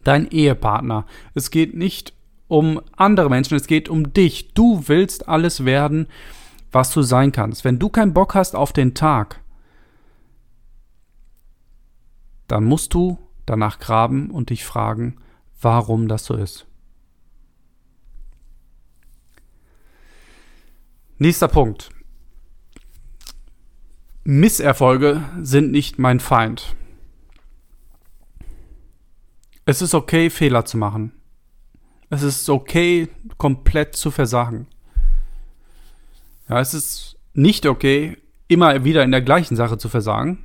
deinen 0.05 0.31
Ehepartner, 0.31 1.07
es 1.33 1.51
geht 1.51 1.75
nicht 1.75 2.13
um 2.51 2.81
andere 2.97 3.31
Menschen, 3.31 3.57
es 3.57 3.67
geht 3.67 3.89
um 3.89 4.13
dich. 4.13 4.55
Du 4.55 4.89
willst 4.89 5.29
alles 5.29 5.65
werden, 5.65 6.09
was 6.73 6.93
du 6.93 7.03
sein 7.03 7.31
kannst. 7.33 7.65
Wenn 7.65 7.79
du 7.79 7.89
keinen 7.89 8.13
Bock 8.13 8.35
hast 8.35 8.57
auf 8.57 8.73
den 8.73 8.95
Tag, 8.95 9.41
dann 12.49 12.65
musst 12.65 12.93
du 12.93 13.19
danach 13.47 13.79
graben 13.79 14.31
und 14.31 14.51
dich 14.51 14.65
fragen, 14.65 15.17
warum 15.61 16.09
das 16.09 16.25
so 16.25 16.35
ist. 16.35 16.67
Nächster 21.19 21.49
Punkt. 21.49 21.91
Misserfolge 24.25 25.23
sind 25.41 25.71
nicht 25.71 25.99
mein 25.99 26.19
Feind. 26.19 26.75
Es 29.67 29.83
ist 29.83 29.95
okay, 29.95 30.31
Fehler 30.31 30.65
zu 30.65 30.79
machen. 30.79 31.13
Es 32.11 32.23
ist 32.23 32.51
okay, 32.51 33.09
komplett 33.39 33.95
zu 33.95 34.11
versagen. 34.11 34.67
Ja, 36.49 36.61
es 36.61 36.75
ist 36.75 37.17
nicht 37.35 37.67
okay, 37.67 38.19
immer 38.49 38.83
wieder 38.83 39.05
in 39.05 39.13
der 39.13 39.23
gleichen 39.23 39.55
Sache 39.55 39.79
zu 39.79 39.89
versagen, 39.89 40.45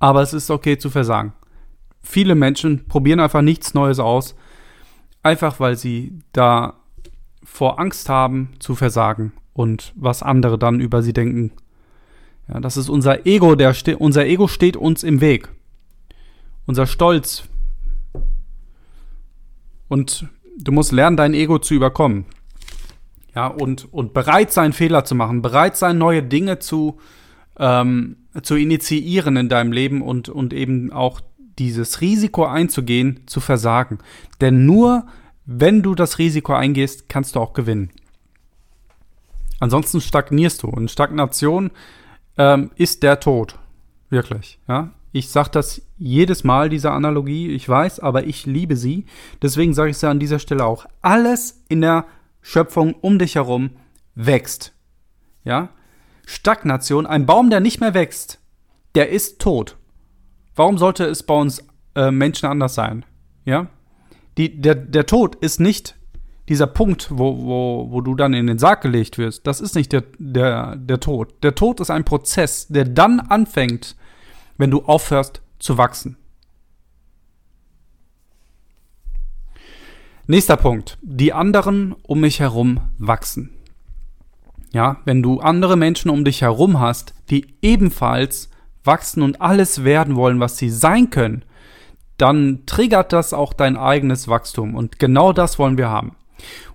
aber 0.00 0.22
es 0.22 0.34
ist 0.34 0.50
okay 0.50 0.76
zu 0.76 0.90
versagen. 0.90 1.32
Viele 2.02 2.34
Menschen 2.34 2.86
probieren 2.88 3.20
einfach 3.20 3.42
nichts 3.42 3.74
Neues 3.74 4.00
aus, 4.00 4.34
einfach 5.22 5.60
weil 5.60 5.76
sie 5.76 6.18
da 6.32 6.74
vor 7.44 7.78
Angst 7.78 8.08
haben 8.08 8.54
zu 8.58 8.74
versagen 8.74 9.32
und 9.52 9.92
was 9.94 10.24
andere 10.24 10.58
dann 10.58 10.80
über 10.80 11.00
sie 11.02 11.12
denken. 11.12 11.52
Ja, 12.48 12.58
das 12.58 12.76
ist 12.76 12.88
unser 12.88 13.24
Ego, 13.24 13.54
der 13.54 13.72
unser 13.98 14.26
Ego 14.26 14.48
steht 14.48 14.76
uns 14.76 15.04
im 15.04 15.20
Weg. 15.20 15.48
Unser 16.66 16.86
Stolz. 16.86 17.44
Und 19.88 20.28
du 20.58 20.72
musst 20.72 20.92
lernen, 20.92 21.16
dein 21.16 21.34
Ego 21.34 21.58
zu 21.58 21.74
überkommen. 21.74 22.26
Ja, 23.34 23.48
und, 23.48 23.92
und 23.92 24.14
bereit 24.14 24.52
sein, 24.52 24.72
Fehler 24.72 25.04
zu 25.04 25.14
machen, 25.14 25.42
bereit 25.42 25.76
sein, 25.76 25.98
neue 25.98 26.22
Dinge 26.22 26.60
zu, 26.60 26.98
ähm, 27.58 28.16
zu 28.42 28.54
initiieren 28.54 29.36
in 29.36 29.48
deinem 29.48 29.72
Leben 29.72 30.02
und, 30.02 30.28
und 30.28 30.52
eben 30.52 30.92
auch 30.92 31.20
dieses 31.58 32.00
Risiko 32.00 32.44
einzugehen, 32.46 33.20
zu 33.26 33.40
versagen. 33.40 33.98
Denn 34.40 34.66
nur 34.66 35.06
wenn 35.46 35.82
du 35.82 35.94
das 35.94 36.18
Risiko 36.18 36.54
eingehst, 36.54 37.08
kannst 37.08 37.36
du 37.36 37.40
auch 37.40 37.52
gewinnen. 37.52 37.90
Ansonsten 39.60 40.00
stagnierst 40.00 40.62
du. 40.62 40.68
Und 40.68 40.90
Stagnation 40.90 41.70
ähm, 42.38 42.70
ist 42.76 43.02
der 43.02 43.20
Tod. 43.20 43.58
Wirklich. 44.10 44.58
Ja? 44.68 44.90
Ich 45.12 45.28
sage 45.28 45.50
das 45.52 45.82
jedes 46.04 46.44
Mal, 46.44 46.68
diese 46.68 46.90
Analogie, 46.90 47.48
ich 47.48 47.66
weiß, 47.66 48.00
aber 48.00 48.26
ich 48.26 48.44
liebe 48.44 48.76
sie. 48.76 49.06
Deswegen 49.40 49.72
sage 49.72 49.90
ich 49.90 49.96
es 49.96 50.02
ja 50.02 50.10
an 50.10 50.20
dieser 50.20 50.38
Stelle 50.38 50.66
auch. 50.66 50.84
Alles 51.00 51.64
in 51.68 51.80
der 51.80 52.04
Schöpfung 52.42 52.94
um 53.00 53.18
dich 53.18 53.36
herum 53.36 53.70
wächst. 54.14 54.74
Ja? 55.44 55.70
Stagnation, 56.26 57.06
ein 57.06 57.24
Baum, 57.24 57.48
der 57.48 57.60
nicht 57.60 57.80
mehr 57.80 57.94
wächst, 57.94 58.38
der 58.94 59.08
ist 59.08 59.40
tot. 59.40 59.78
Warum 60.54 60.76
sollte 60.76 61.04
es 61.06 61.22
bei 61.22 61.34
uns 61.34 61.64
äh, 61.94 62.10
Menschen 62.10 62.50
anders 62.50 62.74
sein? 62.74 63.06
Ja? 63.46 63.68
Die, 64.36 64.60
der, 64.60 64.74
der 64.74 65.06
Tod 65.06 65.36
ist 65.36 65.58
nicht 65.58 65.96
dieser 66.50 66.66
Punkt, 66.66 67.08
wo, 67.10 67.38
wo, 67.38 67.86
wo 67.90 68.00
du 68.02 68.14
dann 68.14 68.34
in 68.34 68.46
den 68.46 68.58
Sarg 68.58 68.82
gelegt 68.82 69.16
wirst. 69.16 69.46
Das 69.46 69.62
ist 69.62 69.74
nicht 69.74 69.92
der, 69.92 70.04
der, 70.18 70.76
der 70.76 71.00
Tod. 71.00 71.42
Der 71.42 71.54
Tod 71.54 71.80
ist 71.80 71.90
ein 71.90 72.04
Prozess, 72.04 72.68
der 72.68 72.84
dann 72.84 73.20
anfängt, 73.20 73.96
wenn 74.58 74.70
du 74.70 74.82
aufhörst 74.82 75.40
zu 75.64 75.78
wachsen. 75.78 76.18
Nächster 80.26 80.58
Punkt. 80.58 80.98
Die 81.00 81.32
anderen 81.32 81.94
um 82.02 82.20
mich 82.20 82.38
herum 82.40 82.80
wachsen. 82.98 83.50
Ja, 84.72 84.98
wenn 85.06 85.22
du 85.22 85.40
andere 85.40 85.76
Menschen 85.76 86.10
um 86.10 86.24
dich 86.24 86.42
herum 86.42 86.80
hast, 86.80 87.14
die 87.30 87.46
ebenfalls 87.62 88.50
wachsen 88.84 89.22
und 89.22 89.40
alles 89.40 89.84
werden 89.84 90.16
wollen, 90.16 90.38
was 90.38 90.58
sie 90.58 90.68
sein 90.68 91.08
können, 91.08 91.46
dann 92.18 92.66
triggert 92.66 93.14
das 93.14 93.32
auch 93.32 93.54
dein 93.54 93.78
eigenes 93.78 94.28
Wachstum. 94.28 94.74
Und 94.74 94.98
genau 94.98 95.32
das 95.32 95.58
wollen 95.58 95.78
wir 95.78 95.88
haben. 95.88 96.14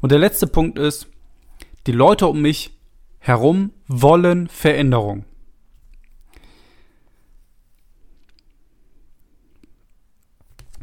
Und 0.01 0.11
der 0.11 0.19
letzte 0.19 0.47
Punkt 0.47 0.79
ist, 0.79 1.07
die 1.85 1.91
Leute 1.91 2.25
um 2.25 2.41
mich 2.41 2.75
herum 3.19 3.69
wollen 3.87 4.47
Veränderung. 4.47 5.25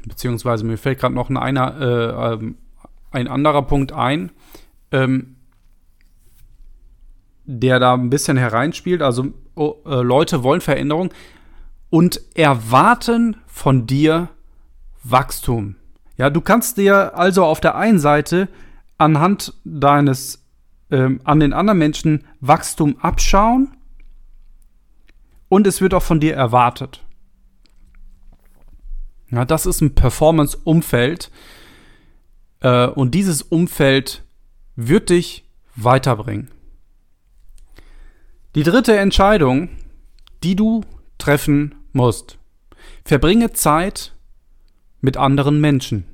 Beziehungsweise 0.07 0.65
mir 0.65 0.79
fällt 0.79 1.01
gerade 1.01 1.15
noch 1.15 1.29
ein, 1.29 1.37
einer, 1.37 1.81
äh, 1.81 2.35
ähm, 2.35 2.57
ein 3.11 3.29
anderer 3.29 3.63
Punkt 3.63 3.93
ein, 3.93 4.31
ähm, 4.93 5.37
der 7.45 7.79
da 7.79 7.95
ein 7.95 8.11
bisschen 8.11 8.37
hereinspielt. 8.37 9.03
Also 9.03 9.27
oh, 9.55 9.75
äh, 9.85 10.03
Leute 10.03 10.43
wollen 10.43 10.61
Veränderung 10.61 11.11
und 11.91 12.21
erwarten 12.35 13.37
von 13.47 13.87
dir 13.87 14.29
Wachstum. 15.03 15.77
Ja, 16.17 16.31
du 16.31 16.41
kannst 16.41 16.79
dir 16.79 17.17
also 17.17 17.45
auf 17.45 17.61
der 17.61 17.77
einen 17.77 17.99
Seite 17.99 18.49
anhand 18.99 19.55
deines 19.65 20.43
ähm, 20.91 21.21
an 21.25 21.41
den 21.41 21.53
anderen 21.53 21.79
Menschen 21.79 22.25
Wachstum 22.41 22.97
abschauen 23.01 23.77
und 25.49 25.67
es 25.67 25.81
wird 25.81 25.95
auch 25.95 26.03
von 26.03 26.21
dir 26.21 26.35
erwartet. 26.35 27.06
Ja, 29.31 29.45
das 29.45 29.67
ist 29.67 29.81
ein 29.81 29.95
Performance-Umfeld. 29.95 31.31
Äh, 32.61 32.87
und 32.87 33.15
dieses 33.15 33.43
Umfeld 33.43 34.25
wird 34.77 35.11
dich 35.11 35.45
weiterbringen. 35.75 36.51
Die 38.55 38.63
dritte 38.63 38.97
Entscheidung, 38.97 39.69
die 40.43 40.57
du 40.57 40.83
treffen 41.19 41.75
musst. 41.93 42.39
Verbringe 43.05 43.53
Zeit 43.53 44.15
mit 45.01 45.17
anderen 45.17 45.61
Menschen. 45.61 46.05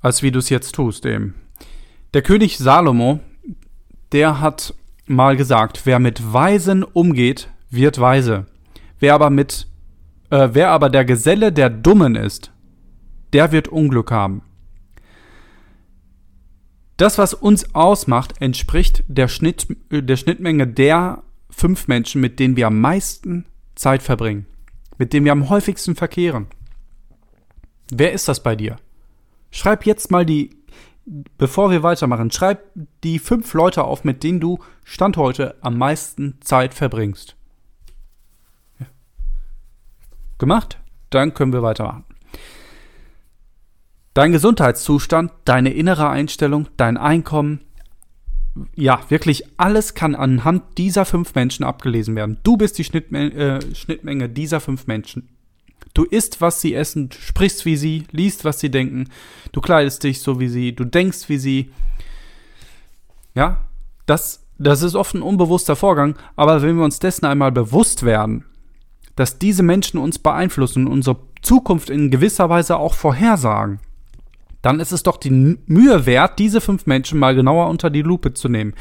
Als 0.00 0.22
wie 0.22 0.30
du 0.30 0.38
es 0.38 0.50
jetzt 0.50 0.74
tust 0.74 1.06
eben. 1.06 1.34
Der 2.12 2.22
König 2.22 2.58
Salomo, 2.58 3.20
der 4.12 4.40
hat 4.40 4.74
mal 5.06 5.36
gesagt, 5.36 5.80
wer 5.84 5.98
mit 5.98 6.32
Weisen 6.32 6.84
umgeht, 6.84 7.48
wird 7.70 7.98
weise. 7.98 8.46
Wer 8.98 9.14
aber 9.14 9.30
mit, 9.30 9.66
äh, 10.30 10.50
wer 10.52 10.70
aber 10.70 10.90
der 10.90 11.04
Geselle 11.04 11.52
der 11.52 11.70
Dummen 11.70 12.16
ist, 12.16 12.52
der 13.32 13.52
wird 13.52 13.68
Unglück 13.68 14.10
haben. 14.10 14.42
Das, 16.96 17.18
was 17.18 17.34
uns 17.34 17.74
ausmacht, 17.74 18.40
entspricht 18.40 19.02
der, 19.08 19.26
Schnitt, 19.26 19.66
der 19.90 20.16
Schnittmenge 20.16 20.66
der 20.68 21.24
fünf 21.50 21.88
Menschen, 21.88 22.20
mit 22.20 22.38
denen 22.38 22.56
wir 22.56 22.68
am 22.68 22.80
meisten 22.80 23.46
Zeit 23.74 24.02
verbringen, 24.02 24.46
mit 24.98 25.12
denen 25.12 25.24
wir 25.24 25.32
am 25.32 25.48
häufigsten 25.48 25.96
verkehren. 25.96 26.46
Wer 27.90 28.12
ist 28.12 28.28
das 28.28 28.42
bei 28.42 28.54
dir? 28.54 28.76
Schreib 29.50 29.86
jetzt 29.86 30.10
mal 30.10 30.24
die, 30.24 30.50
bevor 31.04 31.70
wir 31.70 31.82
weitermachen, 31.82 32.30
schreib 32.30 32.62
die 33.02 33.18
fünf 33.18 33.52
Leute 33.54 33.84
auf, 33.84 34.04
mit 34.04 34.22
denen 34.22 34.40
du 34.40 34.60
Stand 34.84 35.16
heute 35.16 35.56
am 35.62 35.76
meisten 35.76 36.38
Zeit 36.40 36.74
verbringst. 36.74 37.36
Gemacht? 40.38 40.78
Dann 41.10 41.34
können 41.34 41.52
wir 41.52 41.62
weitermachen. 41.62 42.04
Dein 44.14 44.32
Gesundheitszustand, 44.32 45.32
deine 45.44 45.72
innere 45.72 46.08
Einstellung, 46.08 46.68
dein 46.76 46.96
Einkommen, 46.96 47.60
ja, 48.76 49.00
wirklich 49.08 49.44
alles 49.56 49.94
kann 49.94 50.14
anhand 50.14 50.78
dieser 50.78 51.04
fünf 51.04 51.34
Menschen 51.34 51.64
abgelesen 51.64 52.14
werden. 52.14 52.38
Du 52.44 52.56
bist 52.56 52.78
die 52.78 52.84
Schnittme 52.84 53.32
äh, 53.32 53.74
Schnittmenge 53.74 54.28
dieser 54.28 54.60
fünf 54.60 54.86
Menschen. 54.86 55.28
Du 55.92 56.04
isst, 56.04 56.40
was 56.40 56.60
sie 56.60 56.74
essen, 56.74 57.10
sprichst 57.12 57.64
wie 57.64 57.76
sie, 57.76 58.04
liest, 58.10 58.44
was 58.44 58.60
sie 58.60 58.70
denken, 58.70 59.10
du 59.52 59.60
kleidest 59.60 60.02
dich 60.02 60.20
so 60.20 60.40
wie 60.40 60.48
sie, 60.48 60.74
du 60.74 60.84
denkst 60.84 61.28
wie 61.28 61.38
sie. 61.38 61.70
Ja, 63.34 63.64
das, 64.06 64.44
das 64.58 64.82
ist 64.82 64.94
oft 64.94 65.14
ein 65.14 65.22
unbewusster 65.22 65.76
Vorgang, 65.76 66.16
aber 66.36 66.62
wenn 66.62 66.76
wir 66.76 66.84
uns 66.84 66.98
dessen 66.98 67.26
einmal 67.26 67.52
bewusst 67.52 68.04
werden, 68.04 68.44
dass 69.16 69.38
diese 69.38 69.62
Menschen 69.62 69.98
uns 69.98 70.18
beeinflussen 70.18 70.86
und 70.86 70.92
unsere 70.92 71.18
Zukunft 71.42 71.90
in 71.90 72.10
gewisser 72.10 72.48
Weise 72.48 72.76
auch 72.76 72.94
vorhersagen, 72.94 73.80
dann 74.62 74.80
ist 74.80 74.92
es 74.92 75.02
doch 75.02 75.18
die 75.18 75.30
Mühe 75.30 76.06
wert, 76.06 76.38
diese 76.38 76.60
fünf 76.60 76.86
Menschen 76.86 77.18
mal 77.18 77.34
genauer 77.34 77.68
unter 77.68 77.90
die 77.90 78.02
Lupe 78.02 78.32
zu 78.32 78.48
nehmen. 78.48 78.74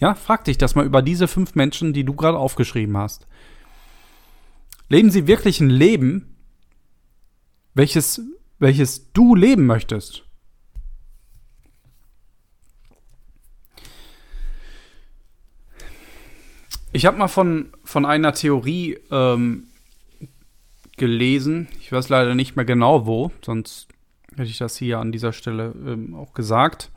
Ja, 0.00 0.14
frag 0.14 0.44
dich 0.44 0.58
das 0.58 0.74
mal 0.74 0.86
über 0.86 1.02
diese 1.02 1.28
fünf 1.28 1.54
Menschen, 1.54 1.92
die 1.92 2.04
du 2.04 2.14
gerade 2.14 2.38
aufgeschrieben 2.38 2.96
hast. 2.96 3.26
Leben 4.88 5.10
sie 5.10 5.26
wirklich 5.26 5.60
ein 5.60 5.70
Leben, 5.70 6.34
welches, 7.74 8.22
welches 8.58 9.12
du 9.12 9.34
leben 9.34 9.66
möchtest? 9.66 10.24
Ich 16.92 17.04
habe 17.04 17.18
mal 17.18 17.28
von, 17.28 17.70
von 17.84 18.06
einer 18.06 18.32
Theorie 18.32 18.98
ähm, 19.10 19.64
gelesen, 20.96 21.68
ich 21.80 21.92
weiß 21.92 22.08
leider 22.08 22.34
nicht 22.34 22.56
mehr 22.56 22.64
genau 22.64 23.06
wo, 23.06 23.30
sonst 23.44 23.88
hätte 24.36 24.50
ich 24.50 24.58
das 24.58 24.76
hier 24.76 24.98
an 24.98 25.12
dieser 25.12 25.32
Stelle 25.32 25.74
ähm, 25.86 26.14
auch 26.14 26.32
gesagt, 26.32 26.90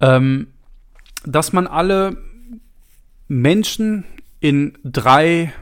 ähm, 0.00 0.48
dass 1.24 1.52
man 1.52 1.66
alle 1.66 2.16
Menschen 3.28 4.04
in 4.40 4.78
drei 4.84 5.52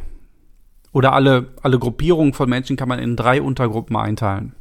oder 0.93 1.13
alle, 1.13 1.53
alle 1.63 1.79
Gruppierungen 1.79 2.33
von 2.33 2.49
Menschen 2.49 2.77
kann 2.77 2.89
man 2.89 2.99
in 2.99 3.17
drei 3.17 3.43
Untergruppen 3.43 3.97
einteilen. 3.97 4.55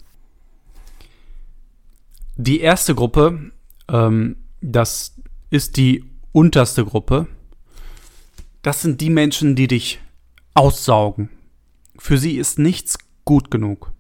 Die 2.36 2.60
erste 2.60 2.96
Gruppe, 2.96 3.52
ähm, 3.90 4.38
das 4.62 5.16
ist 5.50 5.78
die 5.78 6.04
unterste 6.32 6.86
Gruppe. 6.86 7.28
Das 8.68 8.82
sind 8.82 9.00
die 9.00 9.10
Menschen, 9.10 9.56
die 9.56 9.70
dich 9.70 10.02
aussaugen. 10.54 11.30
Für 11.98 12.18
sie 12.18 12.36
ist 12.36 12.60
nichts 12.60 12.98
gut 13.24 13.50
genug. 13.50 13.94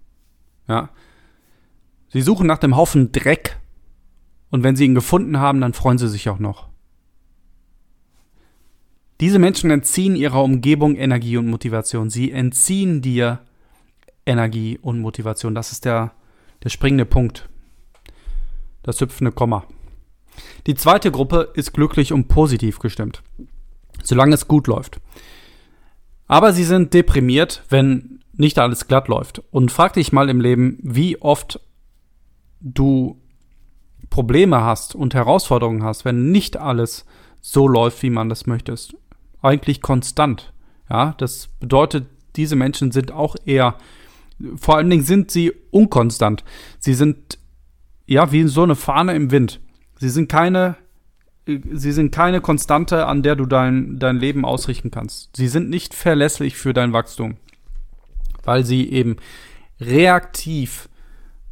Ja. 0.67 0.89
Sie 2.09 2.21
suchen 2.21 2.47
nach 2.47 2.57
dem 2.57 2.75
Haufen 2.75 3.13
Dreck. 3.13 3.61
Und 4.49 4.63
wenn 4.63 4.75
sie 4.75 4.83
ihn 4.83 4.93
gefunden 4.93 5.39
haben, 5.39 5.61
dann 5.61 5.71
freuen 5.71 5.97
sie 5.97 6.09
sich 6.09 6.27
auch 6.27 6.39
noch. 6.39 6.67
Diese 9.21 9.39
Menschen 9.39 9.71
entziehen 9.71 10.17
ihrer 10.17 10.43
Umgebung 10.43 10.97
Energie 10.97 11.37
und 11.37 11.47
Motivation. 11.47 12.09
Sie 12.09 12.33
entziehen 12.33 13.01
dir 13.01 13.39
Energie 14.25 14.79
und 14.81 14.99
Motivation. 14.99 15.55
Das 15.55 15.71
ist 15.71 15.85
der, 15.85 16.11
der 16.65 16.69
springende 16.71 17.05
Punkt. 17.05 17.47
Das 18.83 18.99
hüpfende 18.99 19.31
Komma. 19.31 19.63
Die 20.65 20.75
zweite 20.75 21.09
Gruppe 21.09 21.53
ist 21.53 21.71
glücklich 21.71 22.11
und 22.11 22.27
positiv 22.27 22.79
gestimmt. 22.79 23.23
Solange 24.07 24.35
es 24.35 24.47
gut 24.47 24.67
läuft. 24.67 25.01
Aber 26.27 26.53
sie 26.53 26.63
sind 26.63 26.93
deprimiert, 26.93 27.63
wenn 27.67 28.19
nicht 28.31 28.57
alles 28.57 28.87
glatt 28.87 29.09
läuft. 29.09 29.41
Und 29.51 29.69
frag 29.69 29.93
dich 29.93 30.13
mal 30.13 30.29
im 30.29 30.39
Leben, 30.39 30.79
wie 30.81 31.21
oft 31.21 31.59
du 32.61 33.17
Probleme 34.09 34.61
hast 34.61 34.95
und 34.95 35.13
Herausforderungen 35.13 35.83
hast, 35.83 36.05
wenn 36.05 36.31
nicht 36.31 36.55
alles 36.55 37.05
so 37.41 37.67
läuft, 37.67 38.01
wie 38.01 38.09
man 38.09 38.29
das 38.29 38.45
möchtest. 38.45 38.95
Eigentlich 39.41 39.81
konstant. 39.81 40.53
Ja, 40.89 41.13
das 41.17 41.47
bedeutet, 41.59 42.07
diese 42.37 42.55
Menschen 42.55 42.91
sind 42.91 43.11
auch 43.11 43.35
eher, 43.45 43.75
vor 44.55 44.77
allen 44.77 44.89
Dingen 44.89 45.03
sind 45.03 45.31
sie 45.31 45.51
unkonstant. 45.71 46.45
Sie 46.79 46.93
sind, 46.93 47.39
ja, 48.05 48.31
wie 48.31 48.47
so 48.47 48.63
eine 48.63 48.75
Fahne 48.75 49.15
im 49.15 49.31
Wind. 49.31 49.59
Sie 49.99 50.09
sind 50.09 50.29
keine, 50.29 50.77
sie 51.47 51.91
sind 51.91 52.11
keine 52.11 52.41
Konstante, 52.41 53.05
an 53.05 53.23
der 53.23 53.35
du 53.35 53.45
dein, 53.45 53.99
dein 53.99 54.17
Leben 54.17 54.45
ausrichten 54.45 54.91
kannst. 54.91 55.35
Sie 55.35 55.47
sind 55.47 55.69
nicht 55.69 55.93
verlässlich 55.93 56.57
für 56.57 56.73
dein 56.73 56.93
Wachstum, 56.93 57.37
weil 58.43 58.65
sie 58.65 58.91
eben 58.91 59.17
reaktiv 59.79 60.89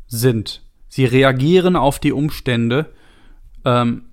sind 0.08 0.66
Sie 0.96 1.04
reagieren 1.04 1.76
auf 1.76 2.00
die 2.00 2.14
Umstände. 2.14 2.86
Ähm, 3.66 4.06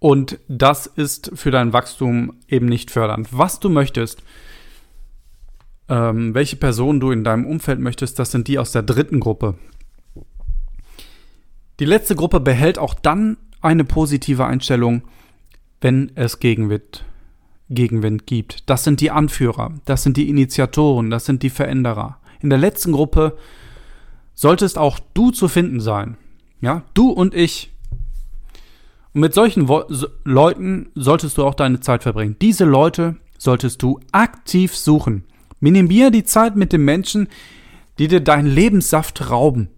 und 0.00 0.40
das 0.48 0.86
ist 0.88 1.30
für 1.36 1.52
dein 1.52 1.72
Wachstum 1.72 2.40
eben 2.48 2.66
nicht 2.66 2.90
fördernd. 2.90 3.28
Was 3.30 3.60
du 3.60 3.68
möchtest, 3.68 4.24
ähm, 5.88 6.34
welche 6.34 6.56
Personen 6.56 6.98
du 6.98 7.12
in 7.12 7.22
deinem 7.22 7.46
Umfeld 7.46 7.78
möchtest, 7.78 8.18
das 8.18 8.32
sind 8.32 8.48
die 8.48 8.58
aus 8.58 8.72
der 8.72 8.82
dritten 8.82 9.20
Gruppe. 9.20 9.54
Die 11.80 11.84
letzte 11.84 12.14
Gruppe 12.14 12.40
behält 12.40 12.78
auch 12.78 12.94
dann 12.94 13.36
eine 13.60 13.84
positive 13.84 14.44
Einstellung, 14.44 15.02
wenn 15.80 16.12
es 16.14 16.38
Gegenwind, 16.38 17.04
Gegenwind 17.68 18.26
gibt. 18.26 18.68
Das 18.70 18.84
sind 18.84 19.00
die 19.00 19.10
Anführer, 19.10 19.72
das 19.84 20.02
sind 20.02 20.16
die 20.16 20.28
Initiatoren, 20.28 21.10
das 21.10 21.24
sind 21.24 21.42
die 21.42 21.50
Veränderer. 21.50 22.18
In 22.40 22.50
der 22.50 22.58
letzten 22.58 22.92
Gruppe 22.92 23.36
solltest 24.34 24.78
auch 24.78 24.98
du 25.14 25.30
zu 25.30 25.48
finden 25.48 25.80
sein. 25.80 26.16
Ja, 26.60 26.82
du 26.94 27.10
und 27.10 27.34
ich. 27.34 27.72
Und 29.12 29.20
mit 29.20 29.34
solchen 29.34 29.68
Wo 29.68 29.84
so 29.88 30.08
Leuten 30.24 30.90
solltest 30.94 31.38
du 31.38 31.44
auch 31.44 31.54
deine 31.54 31.80
Zeit 31.80 32.02
verbringen. 32.02 32.36
Diese 32.40 32.64
Leute 32.64 33.16
solltest 33.38 33.82
du 33.82 34.00
aktiv 34.12 34.76
suchen. 34.76 35.24
Minimier 35.60 36.10
die 36.10 36.24
Zeit 36.24 36.56
mit 36.56 36.72
den 36.72 36.84
Menschen, 36.84 37.28
die 37.98 38.08
dir 38.08 38.20
deinen 38.20 38.46
Lebenssaft 38.46 39.30
rauben. 39.30 39.68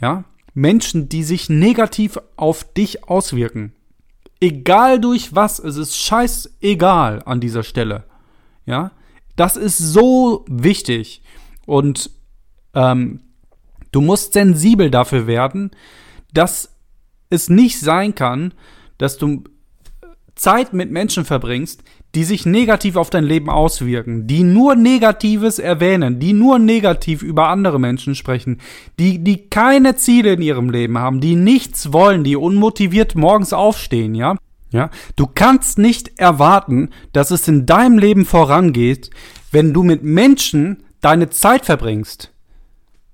Ja? 0.00 0.24
Menschen, 0.54 1.08
die 1.08 1.22
sich 1.22 1.48
negativ 1.48 2.18
auf 2.36 2.64
dich 2.72 3.04
auswirken. 3.08 3.72
Egal 4.40 5.00
durch 5.00 5.34
was, 5.34 5.58
es 5.58 5.76
ist 5.76 5.96
scheißegal 5.96 7.22
an 7.24 7.40
dieser 7.40 7.62
Stelle. 7.62 8.04
Ja? 8.66 8.92
Das 9.36 9.56
ist 9.56 9.78
so 9.78 10.44
wichtig. 10.48 11.22
Und 11.66 12.10
ähm, 12.74 13.20
Du 13.92 14.00
musst 14.00 14.32
sensibel 14.32 14.90
dafür 14.90 15.26
werden, 15.26 15.70
dass 16.32 16.76
es 17.28 17.48
nicht 17.48 17.80
sein 17.80 18.14
kann, 18.14 18.54
dass 18.98 19.18
du 19.18 19.44
Zeit 20.34 20.72
mit 20.72 20.90
Menschen 20.90 21.24
verbringst, 21.24 21.82
die 22.14 22.24
sich 22.24 22.44
negativ 22.44 22.96
auf 22.96 23.10
dein 23.10 23.24
Leben 23.24 23.50
auswirken, 23.50 24.26
die 24.26 24.42
nur 24.42 24.74
Negatives 24.74 25.58
erwähnen, 25.58 26.18
die 26.18 26.32
nur 26.32 26.58
negativ 26.58 27.22
über 27.22 27.48
andere 27.48 27.78
Menschen 27.78 28.14
sprechen, 28.14 28.58
die, 28.98 29.22
die 29.22 29.48
keine 29.48 29.94
Ziele 29.94 30.32
in 30.32 30.42
ihrem 30.42 30.70
Leben 30.70 30.98
haben, 30.98 31.20
die 31.20 31.36
nichts 31.36 31.92
wollen, 31.92 32.24
die 32.24 32.36
unmotiviert 32.36 33.14
morgens 33.14 33.52
aufstehen, 33.52 34.14
ja? 34.14 34.36
Ja? 34.72 34.90
Du 35.16 35.26
kannst 35.26 35.78
nicht 35.78 36.18
erwarten, 36.18 36.90
dass 37.12 37.30
es 37.30 37.46
in 37.48 37.66
deinem 37.66 37.98
Leben 37.98 38.24
vorangeht, 38.24 39.10
wenn 39.52 39.72
du 39.72 39.82
mit 39.82 40.02
Menschen 40.02 40.82
deine 41.00 41.30
Zeit 41.30 41.64
verbringst, 41.64 42.32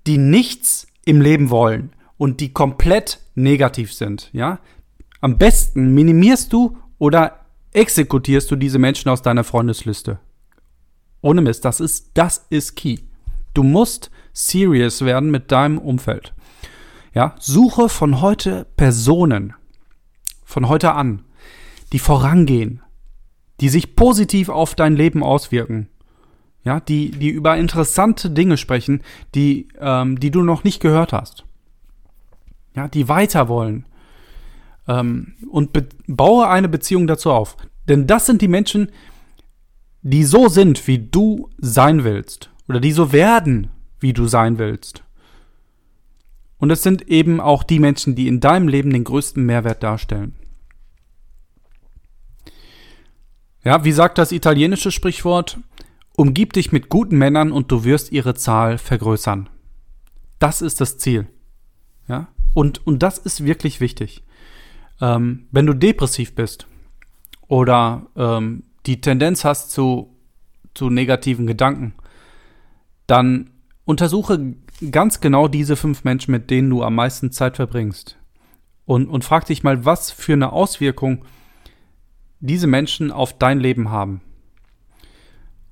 die 0.06 0.18
nichts 0.18 0.86
im 1.04 1.20
Leben 1.20 1.50
wollen 1.50 1.92
und 2.16 2.40
die 2.40 2.52
komplett 2.52 3.20
negativ 3.34 3.92
sind, 3.92 4.30
ja? 4.32 4.58
Am 5.20 5.38
besten 5.38 5.94
minimierst 5.94 6.52
du 6.52 6.76
oder 6.98 7.45
exekutierst 7.76 8.50
du 8.50 8.56
diese 8.56 8.78
Menschen 8.78 9.08
aus 9.08 9.22
deiner 9.22 9.44
Freundesliste. 9.44 10.18
Ohne 11.20 11.40
Mist, 11.40 11.64
das 11.64 11.80
ist, 11.80 12.10
das 12.14 12.46
ist 12.50 12.76
key. 12.76 12.98
Du 13.54 13.62
musst 13.62 14.10
serious 14.32 15.04
werden 15.04 15.30
mit 15.30 15.52
deinem 15.52 15.78
Umfeld. 15.78 16.34
Ja, 17.14 17.34
suche 17.38 17.88
von 17.88 18.20
heute 18.20 18.66
Personen, 18.76 19.54
von 20.44 20.68
heute 20.68 20.92
an, 20.92 21.24
die 21.92 21.98
vorangehen, 21.98 22.82
die 23.60 23.68
sich 23.68 23.96
positiv 23.96 24.48
auf 24.48 24.74
dein 24.74 24.94
Leben 24.94 25.22
auswirken 25.22 25.88
ja, 26.66 26.80
die, 26.80 27.12
die 27.12 27.28
über 27.28 27.56
interessante 27.56 28.28
Dinge 28.28 28.56
sprechen, 28.56 29.00
die, 29.36 29.68
ähm, 29.78 30.18
die 30.18 30.32
du 30.32 30.42
noch 30.42 30.64
nicht 30.64 30.80
gehört 30.80 31.12
hast. 31.12 31.44
Ja, 32.74 32.88
die 32.88 33.08
weiter 33.08 33.48
wollen. 33.48 33.86
Ähm, 34.88 35.34
und 35.50 35.70
baue 36.06 36.48
eine 36.48 36.68
Beziehung 36.68 37.06
dazu 37.06 37.30
auf. 37.30 37.56
Denn 37.88 38.06
das 38.06 38.26
sind 38.26 38.42
die 38.42 38.48
Menschen, 38.48 38.90
die 40.02 40.24
so 40.24 40.48
sind, 40.48 40.86
wie 40.86 40.98
du 40.98 41.50
sein 41.58 42.04
willst. 42.04 42.50
Oder 42.68 42.80
die 42.80 42.92
so 42.92 43.12
werden, 43.12 43.70
wie 44.00 44.12
du 44.12 44.26
sein 44.26 44.58
willst. 44.58 45.02
Und 46.58 46.70
es 46.70 46.82
sind 46.82 47.08
eben 47.08 47.40
auch 47.40 47.62
die 47.62 47.78
Menschen, 47.78 48.14
die 48.14 48.28
in 48.28 48.40
deinem 48.40 48.68
Leben 48.68 48.90
den 48.90 49.04
größten 49.04 49.44
Mehrwert 49.44 49.82
darstellen. 49.82 50.34
Ja, 53.62 53.84
wie 53.84 53.92
sagt 53.92 54.18
das 54.18 54.32
italienische 54.32 54.92
Sprichwort? 54.92 55.58
Umgib 56.16 56.52
dich 56.52 56.72
mit 56.72 56.88
guten 56.88 57.18
Männern 57.18 57.52
und 57.52 57.70
du 57.70 57.84
wirst 57.84 58.12
ihre 58.12 58.34
Zahl 58.34 58.78
vergrößern. 58.78 59.48
Das 60.38 60.62
ist 60.62 60.80
das 60.80 60.98
Ziel. 60.98 61.26
Ja? 62.08 62.28
Und, 62.54 62.86
und 62.86 63.02
das 63.02 63.18
ist 63.18 63.44
wirklich 63.44 63.80
wichtig. 63.80 64.22
Ähm, 65.00 65.46
wenn 65.50 65.66
du 65.66 65.74
depressiv 65.74 66.34
bist 66.34 66.66
oder 67.48 68.06
ähm, 68.16 68.64
die 68.86 69.00
Tendenz 69.00 69.44
hast 69.44 69.70
zu, 69.70 70.16
zu 70.74 70.90
negativen 70.90 71.46
Gedanken, 71.46 71.94
dann 73.06 73.50
untersuche 73.84 74.54
ganz 74.90 75.20
genau 75.20 75.48
diese 75.48 75.76
fünf 75.76 76.04
Menschen, 76.04 76.32
mit 76.32 76.50
denen 76.50 76.70
du 76.70 76.82
am 76.82 76.94
meisten 76.94 77.32
Zeit 77.32 77.56
verbringst. 77.56 78.16
Und, 78.84 79.08
und 79.08 79.24
frag 79.24 79.46
dich 79.46 79.62
mal, 79.62 79.84
was 79.84 80.10
für 80.10 80.34
eine 80.34 80.52
Auswirkung 80.52 81.24
diese 82.40 82.66
Menschen 82.66 83.10
auf 83.10 83.36
dein 83.36 83.58
Leben 83.58 83.90
haben. 83.90 84.20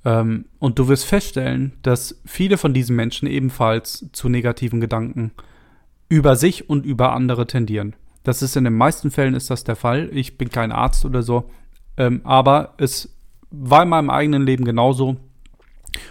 Ähm, 0.04 0.46
und 0.58 0.78
du 0.78 0.88
wirst 0.88 1.04
feststellen, 1.04 1.74
dass 1.82 2.20
viele 2.24 2.56
von 2.56 2.74
diesen 2.74 2.96
Menschen 2.96 3.28
ebenfalls 3.28 4.06
zu 4.12 4.28
negativen 4.28 4.80
Gedanken 4.80 5.32
über 6.08 6.36
sich 6.36 6.68
und 6.68 6.84
über 6.84 7.12
andere 7.12 7.46
tendieren. 7.46 7.94
Das 8.24 8.42
ist 8.42 8.56
in 8.56 8.64
den 8.64 8.76
meisten 8.76 9.10
Fällen 9.10 9.34
ist 9.34 9.50
das 9.50 9.64
der 9.64 9.76
Fall. 9.76 10.10
Ich 10.12 10.36
bin 10.36 10.50
kein 10.50 10.72
Arzt 10.72 11.04
oder 11.04 11.22
so, 11.22 11.50
ähm, 11.96 12.22
aber 12.24 12.74
es 12.78 13.14
war 13.50 13.84
in 13.84 13.90
meinem 13.90 14.10
eigenen 14.10 14.44
Leben 14.44 14.64
genauso. 14.64 15.16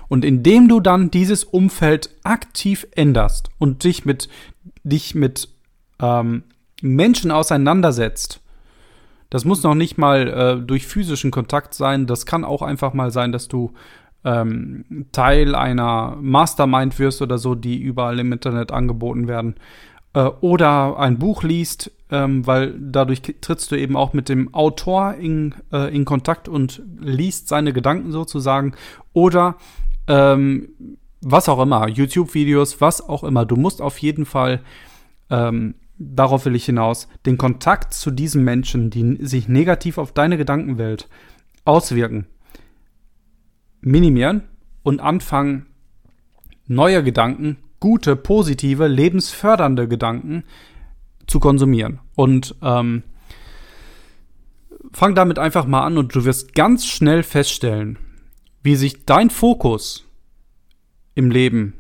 Und 0.08 0.24
indem 0.24 0.70
du 0.70 0.80
dann 0.80 1.12
dieses 1.12 1.44
Umfeld 1.44 2.10
aktiv 2.24 2.88
änderst 2.96 3.50
und 3.58 3.84
dich 3.84 4.06
mit, 4.06 4.30
dich 4.84 5.14
mit 5.16 5.50
ähm, 6.00 6.44
Menschen 6.82 7.32
auseinandersetzt, 7.32 8.40
das 9.30 9.46
muss 9.46 9.64
noch 9.64 9.76
nicht 9.76 9.98
mal 9.98 10.28
äh, 10.28 10.66
durch 10.66 10.86
physischen 10.86 11.32
Kontakt 11.32 11.74
sein, 11.74 12.06
das 12.06 12.26
kann 12.26 12.46
auch 12.46 12.62
einfach 12.62 12.94
mal 12.94 13.12
sein, 13.12 13.32
dass 13.32 13.48
du 13.48 13.74
ähm, 14.24 15.08
Teil 15.12 15.56
einer 15.56 16.16
Mastermind 16.22 16.98
wirst 17.00 17.22
oder 17.22 17.38
so, 17.38 17.56
die 17.56 17.82
überall 17.82 18.20
im 18.20 18.32
Internet 18.32 18.72
angeboten 18.72 19.28
werden. 19.28 19.56
Äh, 20.14 20.26
oder 20.42 21.00
ein 21.00 21.18
Buch 21.20 21.44
liest, 21.44 21.92
ähm, 22.14 22.46
weil 22.46 22.76
dadurch 22.80 23.24
trittst 23.24 23.72
du 23.72 23.76
eben 23.76 23.98
auch 23.98 24.14
mit 24.14 24.30
dem 24.30 24.54
Autor 24.54 25.16
in, 25.16 25.56
äh, 25.72 25.94
in 25.94 26.06
Kontakt 26.06 26.48
und 26.48 26.84
liest 27.00 27.48
seine 27.48 27.74
Gedanken 27.74 28.12
sozusagen. 28.12 28.76
Oder 29.14 29.56
ähm, 30.08 30.70
was 31.22 31.50
auch 31.50 31.60
immer, 31.60 31.88
YouTube-Videos, 31.88 32.82
was 32.82 33.10
auch 33.10 33.24
immer. 33.24 33.48
Du 33.48 33.56
musst 33.56 33.82
auf 33.82 33.98
jeden 33.98 34.28
Fall, 34.28 34.62
ähm, 35.32 35.74
darauf 35.98 36.46
will 36.46 36.56
ich 36.56 36.66
hinaus, 36.66 37.08
den 37.26 37.40
Kontakt 37.40 37.96
zu 37.96 38.12
diesen 38.12 38.44
Menschen, 38.44 38.92
die 38.92 39.18
sich 39.26 39.48
negativ 39.48 39.98
auf 39.98 40.12
deine 40.12 40.38
Gedankenwelt 40.38 41.10
auswirken, 41.66 42.28
minimieren 43.82 44.44
und 44.84 45.00
anfangen, 45.00 45.66
neue 46.68 47.04
Gedanken, 47.04 47.58
gute, 47.80 48.16
positive, 48.16 48.86
lebensfördernde 48.86 49.88
Gedanken 49.88 50.44
zu 51.26 51.40
konsumieren. 51.40 52.00
Und 52.16 52.56
ähm, 52.62 53.04
fang 54.92 55.16
damit 55.16 55.40
einfach 55.40 55.66
mal 55.66 55.86
an 55.86 55.98
und 55.98 56.16
du 56.16 56.26
wirst 56.26 56.54
ganz 56.54 56.86
schnell 56.86 57.24
feststellen, 57.24 57.98
wie 58.62 58.76
sich 58.76 59.06
dein 59.06 59.30
Fokus 59.30 60.06
im 61.16 61.32
Leben 61.32 61.74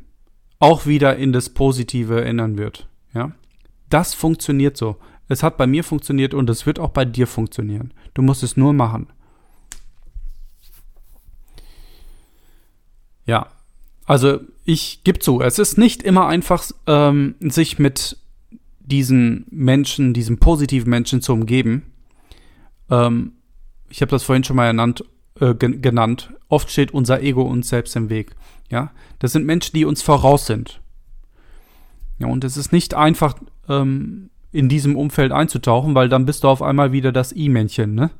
auch 0.59 0.85
wieder 0.85 1.17
in 1.17 1.33
das 1.33 1.49
Positive 1.49 2.23
ändern 2.23 2.57
wird. 2.57 2.87
Ja, 3.13 3.31
das 3.89 4.13
funktioniert 4.13 4.77
so. 4.77 4.97
Es 5.27 5.43
hat 5.43 5.57
bei 5.57 5.67
mir 5.67 5.83
funktioniert 5.83 6.33
und 6.33 6.49
es 6.49 6.65
wird 6.65 6.79
auch 6.79 6.89
bei 6.89 7.05
dir 7.05 7.27
funktionieren. 7.27 7.93
Du 8.13 8.21
musst 8.21 8.43
es 8.43 8.57
nur 8.57 8.73
machen. 8.73 9.07
Ja, 13.25 13.47
also 14.05 14.41
ich 14.65 15.03
gebe 15.03 15.19
zu, 15.19 15.41
es 15.41 15.59
ist 15.59 15.77
nicht 15.77 16.03
immer 16.03 16.27
einfach, 16.27 16.65
ähm, 16.87 17.35
sich 17.39 17.79
mit 17.79 18.17
diesen 18.93 19.47
Menschen, 19.49 20.13
diesen 20.13 20.37
positiven 20.37 20.91
Menschen 20.91 21.19
zu 21.19 21.33
umgeben. 21.33 21.91
Ähm, 22.91 23.33
ich 23.89 24.01
habe 24.01 24.11
das 24.11 24.21
vorhin 24.21 24.43
schon 24.43 24.55
mal 24.55 24.67
ernannt, 24.67 25.03
äh, 25.39 25.55
genannt. 25.55 26.31
Oft 26.47 26.69
steht 26.69 26.93
unser 26.93 27.23
Ego 27.23 27.41
uns 27.41 27.69
selbst 27.69 27.95
im 27.95 28.11
Weg. 28.11 28.35
Ja, 28.69 28.91
das 29.17 29.31
sind 29.31 29.47
Menschen, 29.47 29.73
die 29.73 29.85
uns 29.85 30.03
voraus 30.03 30.45
sind. 30.45 30.79
Ja, 32.19 32.27
und 32.27 32.43
es 32.43 32.55
ist 32.55 32.71
nicht 32.71 32.93
einfach, 32.93 33.33
ähm, 33.67 34.29
in 34.51 34.69
diesem 34.69 34.95
Umfeld 34.95 35.31
einzutauchen, 35.31 35.95
weil 35.95 36.07
dann 36.07 36.27
bist 36.27 36.43
du 36.43 36.47
auf 36.47 36.61
einmal 36.61 36.91
wieder 36.91 37.11
das 37.11 37.35
I-Männchen, 37.35 37.95
ne? 37.95 38.11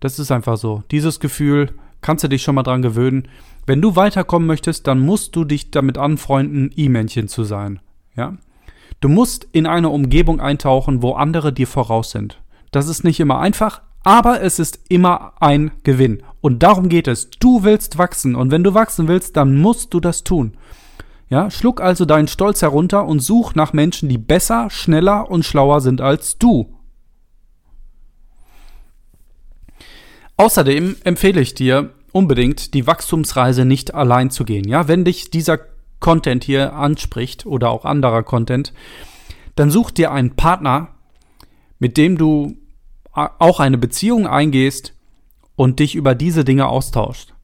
Das 0.00 0.18
ist 0.18 0.32
einfach 0.32 0.56
so. 0.56 0.82
Dieses 0.90 1.20
Gefühl, 1.20 1.74
kannst 2.00 2.24
du 2.24 2.28
dich 2.28 2.42
schon 2.42 2.54
mal 2.54 2.62
dran 2.62 2.80
gewöhnen. 2.80 3.28
Wenn 3.66 3.82
du 3.82 3.96
weiterkommen 3.96 4.46
möchtest, 4.46 4.86
dann 4.86 5.00
musst 5.00 5.36
du 5.36 5.44
dich 5.44 5.70
damit 5.70 5.98
anfreunden, 5.98 6.70
I-Männchen 6.74 7.28
zu 7.28 7.44
sein. 7.44 7.80
Ja? 8.16 8.38
Du 9.00 9.08
musst 9.08 9.48
in 9.52 9.66
eine 9.66 9.88
Umgebung 9.88 10.40
eintauchen, 10.40 11.02
wo 11.02 11.12
andere 11.12 11.52
dir 11.52 11.66
voraus 11.66 12.10
sind. 12.10 12.40
Das 12.70 12.86
ist 12.86 13.02
nicht 13.02 13.18
immer 13.18 13.40
einfach, 13.40 13.80
aber 14.04 14.42
es 14.42 14.58
ist 14.58 14.78
immer 14.88 15.32
ein 15.40 15.70
Gewinn. 15.82 16.22
Und 16.40 16.62
darum 16.62 16.88
geht 16.88 17.08
es. 17.08 17.30
Du 17.30 17.62
willst 17.62 17.98
wachsen. 17.98 18.34
Und 18.34 18.50
wenn 18.50 18.64
du 18.64 18.74
wachsen 18.74 19.08
willst, 19.08 19.36
dann 19.36 19.58
musst 19.58 19.92
du 19.94 20.00
das 20.00 20.22
tun. 20.22 20.56
Ja, 21.28 21.50
schluck 21.50 21.80
also 21.80 22.04
deinen 22.04 22.28
Stolz 22.28 22.60
herunter 22.60 23.06
und 23.06 23.20
such 23.20 23.54
nach 23.54 23.72
Menschen, 23.72 24.08
die 24.08 24.18
besser, 24.18 24.68
schneller 24.68 25.30
und 25.30 25.44
schlauer 25.44 25.80
sind 25.80 26.00
als 26.00 26.38
du. 26.38 26.74
Außerdem 30.36 30.96
empfehle 31.04 31.40
ich 31.40 31.54
dir 31.54 31.90
unbedingt, 32.12 32.74
die 32.74 32.86
Wachstumsreise 32.86 33.64
nicht 33.64 33.94
allein 33.94 34.30
zu 34.30 34.44
gehen. 34.44 34.66
Ja, 34.66 34.88
wenn 34.88 35.04
dich 35.04 35.30
dieser 35.30 35.58
Content 36.00 36.44
hier 36.44 36.72
anspricht 36.74 37.46
oder 37.46 37.70
auch 37.70 37.84
anderer 37.84 38.22
Content, 38.22 38.72
dann 39.54 39.70
such 39.70 39.90
dir 39.90 40.10
einen 40.10 40.36
Partner, 40.36 40.88
mit 41.78 41.96
dem 41.96 42.16
du 42.18 42.56
auch 43.12 43.60
eine 43.60 43.78
Beziehung 43.78 44.26
eingehst 44.26 44.94
und 45.56 45.78
dich 45.78 45.94
über 45.94 46.14
diese 46.14 46.44
Dinge 46.44 46.66
austauschst. 46.68 47.34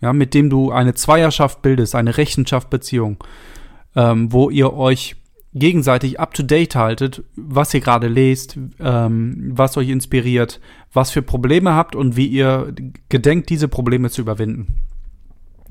Ja, 0.00 0.12
mit 0.12 0.34
dem 0.34 0.50
du 0.50 0.70
eine 0.72 0.94
Zweierschaft 0.94 1.62
bildest, 1.62 1.94
eine 1.94 2.16
Rechenschaftsbeziehung, 2.16 3.22
ähm, 3.94 4.30
wo 4.32 4.50
ihr 4.50 4.74
euch 4.74 5.16
gegenseitig 5.54 6.20
up 6.20 6.34
to 6.34 6.42
date 6.42 6.76
haltet, 6.76 7.24
was 7.34 7.72
ihr 7.72 7.80
gerade 7.80 8.08
lest, 8.08 8.58
ähm, 8.78 9.52
was 9.54 9.76
euch 9.78 9.88
inspiriert, 9.88 10.60
was 10.92 11.10
für 11.10 11.22
Probleme 11.22 11.72
habt 11.72 11.96
und 11.96 12.14
wie 12.14 12.26
ihr 12.26 12.74
gedenkt, 13.08 13.48
diese 13.48 13.68
Probleme 13.68 14.10
zu 14.10 14.20
überwinden. 14.20 14.74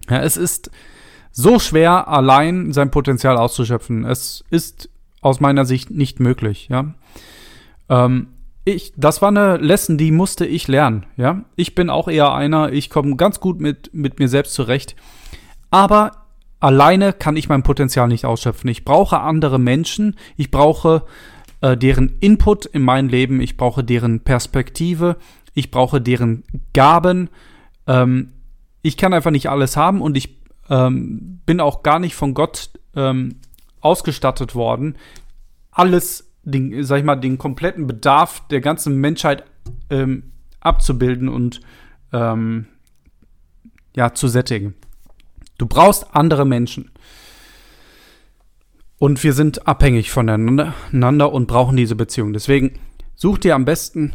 Ja, 0.09 0.21
es 0.23 0.37
ist 0.37 0.71
so 1.37 1.59
schwer, 1.59 2.07
allein 2.07 2.71
sein 2.71 2.91
Potenzial 2.91 3.35
auszuschöpfen. 3.37 4.05
Es 4.05 4.43
ist 4.49 4.89
aus 5.21 5.41
meiner 5.41 5.65
Sicht 5.65 5.91
nicht 5.91 6.21
möglich. 6.21 6.69
Ja, 6.69 6.93
ähm, 7.89 8.27
ich, 8.63 8.93
das 8.95 9.21
war 9.21 9.29
eine 9.29 9.57
Lesson, 9.57 9.97
die 9.97 10.11
musste 10.11 10.45
ich 10.45 10.67
lernen. 10.67 11.05
Ja, 11.17 11.43
ich 11.57 11.75
bin 11.75 11.89
auch 11.89 12.07
eher 12.07 12.33
einer. 12.33 12.71
Ich 12.71 12.89
komme 12.89 13.17
ganz 13.17 13.41
gut 13.41 13.59
mit 13.59 13.93
mit 13.93 14.17
mir 14.17 14.29
selbst 14.29 14.53
zurecht, 14.53 14.95
aber 15.71 16.13
alleine 16.61 17.11
kann 17.11 17.35
ich 17.35 17.49
mein 17.49 17.63
Potenzial 17.63 18.07
nicht 18.07 18.25
ausschöpfen. 18.25 18.69
Ich 18.69 18.85
brauche 18.85 19.19
andere 19.19 19.59
Menschen, 19.59 20.15
ich 20.37 20.51
brauche 20.51 21.03
äh, 21.59 21.75
deren 21.75 22.17
Input 22.21 22.65
in 22.65 22.81
mein 22.81 23.09
Leben, 23.09 23.41
ich 23.41 23.57
brauche 23.57 23.83
deren 23.83 24.21
Perspektive, 24.21 25.17
ich 25.53 25.69
brauche 25.69 25.99
deren 25.99 26.43
Gaben. 26.73 27.29
Ähm, 27.87 28.31
ich 28.81 28.95
kann 28.95 29.13
einfach 29.13 29.31
nicht 29.31 29.49
alles 29.49 29.75
haben 29.75 30.01
und 30.01 30.15
ich 30.15 30.44
ähm, 30.69 31.41
bin 31.45 31.59
auch 31.59 31.83
gar 31.83 31.99
nicht 31.99 32.15
von 32.15 32.33
Gott 32.33 32.69
ähm, 32.95 33.39
ausgestattet 33.81 34.55
worden, 34.55 34.97
alles, 35.71 36.31
den, 36.43 36.83
sag 36.83 36.99
ich 36.99 37.03
mal, 37.03 37.15
den 37.15 37.37
kompletten 37.37 37.87
Bedarf 37.87 38.47
der 38.49 38.61
ganzen 38.61 38.99
Menschheit 38.99 39.43
ähm, 39.89 40.31
abzubilden 40.59 41.29
und 41.29 41.61
ähm, 42.13 42.67
ja, 43.95 44.13
zu 44.13 44.27
sättigen. 44.27 44.73
Du 45.57 45.67
brauchst 45.67 46.15
andere 46.15 46.45
Menschen. 46.45 46.91
Und 48.97 49.23
wir 49.23 49.33
sind 49.33 49.67
abhängig 49.67 50.09
voneinander 50.09 50.73
und 51.31 51.47
brauchen 51.47 51.77
diese 51.77 51.95
Beziehung. 51.95 52.33
Deswegen 52.33 52.79
such 53.15 53.39
dir 53.39 53.55
am 53.55 53.65
besten 53.65 54.13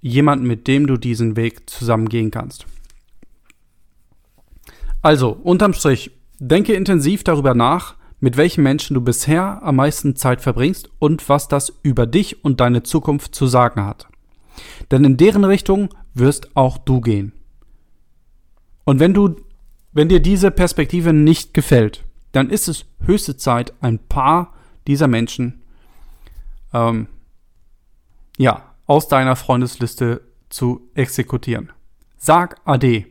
jemanden, 0.00 0.46
mit 0.46 0.66
dem 0.66 0.86
du 0.86 0.96
diesen 0.96 1.36
Weg 1.36 1.68
zusammen 1.68 2.08
gehen 2.08 2.30
kannst. 2.30 2.66
Also, 5.04 5.32
unterm 5.42 5.74
Strich, 5.74 6.12
denke 6.38 6.72
intensiv 6.72 7.24
darüber 7.24 7.54
nach, 7.54 7.96
mit 8.20 8.38
welchen 8.38 8.62
Menschen 8.62 8.94
du 8.94 9.02
bisher 9.02 9.62
am 9.62 9.76
meisten 9.76 10.16
Zeit 10.16 10.40
verbringst 10.40 10.88
und 10.98 11.28
was 11.28 11.46
das 11.46 11.74
über 11.82 12.06
dich 12.06 12.42
und 12.42 12.58
deine 12.58 12.84
Zukunft 12.84 13.34
zu 13.34 13.46
sagen 13.46 13.84
hat. 13.84 14.08
Denn 14.90 15.04
in 15.04 15.18
deren 15.18 15.44
Richtung 15.44 15.90
wirst 16.14 16.56
auch 16.56 16.78
du 16.78 17.02
gehen. 17.02 17.32
Und 18.84 18.98
wenn 18.98 19.12
du 19.12 19.36
wenn 19.92 20.08
dir 20.08 20.20
diese 20.20 20.50
Perspektive 20.50 21.12
nicht 21.12 21.52
gefällt, 21.52 22.02
dann 22.32 22.48
ist 22.48 22.66
es 22.66 22.86
höchste 23.00 23.36
Zeit, 23.36 23.74
ein 23.82 23.98
paar 23.98 24.54
dieser 24.86 25.06
Menschen 25.06 25.62
ähm, 26.72 27.08
ja, 28.38 28.74
aus 28.86 29.06
deiner 29.06 29.36
Freundesliste 29.36 30.22
zu 30.48 30.88
exekutieren. 30.94 31.72
Sag 32.16 32.56
Ade. 32.64 33.04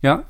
Ja? 0.00 0.26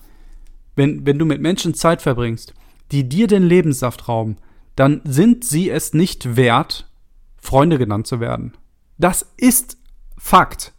Wenn, 0.74 1.06
wenn 1.06 1.18
du 1.18 1.24
mit 1.24 1.40
Menschen 1.40 1.74
Zeit 1.74 2.02
verbringst, 2.02 2.54
die 2.90 3.08
dir 3.08 3.26
den 3.26 3.42
Lebenssaft 3.42 4.08
rauben, 4.08 4.36
dann 4.76 5.00
sind 5.04 5.44
sie 5.44 5.70
es 5.70 5.92
nicht 5.92 6.36
wert, 6.36 6.88
Freunde 7.36 7.78
genannt 7.78 8.06
zu 8.06 8.20
werden. 8.20 8.52
Das 8.98 9.32
ist 9.36 9.76
Fakt. 10.16 10.72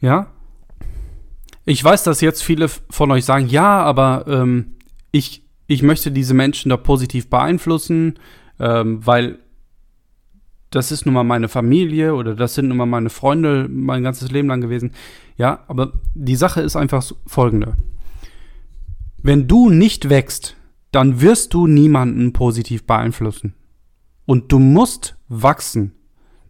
Ja? 0.00 0.28
Ich 1.64 1.82
weiß, 1.82 2.04
dass 2.04 2.20
jetzt 2.20 2.42
viele 2.42 2.68
von 2.68 3.10
euch 3.10 3.24
sagen, 3.24 3.48
ja, 3.48 3.82
aber 3.82 4.24
ähm, 4.28 4.76
ich, 5.10 5.42
ich 5.66 5.82
möchte 5.82 6.10
diese 6.10 6.32
Menschen 6.32 6.70
da 6.70 6.76
positiv 6.76 7.28
beeinflussen, 7.28 8.18
ähm, 8.58 9.04
weil 9.04 9.40
das 10.70 10.92
ist 10.92 11.06
nun 11.06 11.14
mal 11.14 11.24
meine 11.24 11.48
Familie 11.48 12.14
oder 12.14 12.34
das 12.34 12.54
sind 12.54 12.68
nun 12.68 12.76
mal 12.76 12.86
meine 12.86 13.10
Freunde 13.10 13.68
mein 13.68 14.02
ganzes 14.02 14.30
Leben 14.30 14.48
lang 14.48 14.60
gewesen. 14.60 14.92
Ja, 15.36 15.64
aber 15.68 15.92
die 16.14 16.36
Sache 16.36 16.60
ist 16.60 16.76
einfach 16.76 17.04
folgende. 17.26 17.76
Wenn 19.26 19.48
du 19.48 19.70
nicht 19.70 20.08
wächst, 20.08 20.54
dann 20.92 21.20
wirst 21.20 21.52
du 21.52 21.66
niemanden 21.66 22.32
positiv 22.32 22.86
beeinflussen. 22.86 23.54
Und 24.24 24.52
du 24.52 24.60
musst 24.60 25.16
wachsen. 25.28 25.92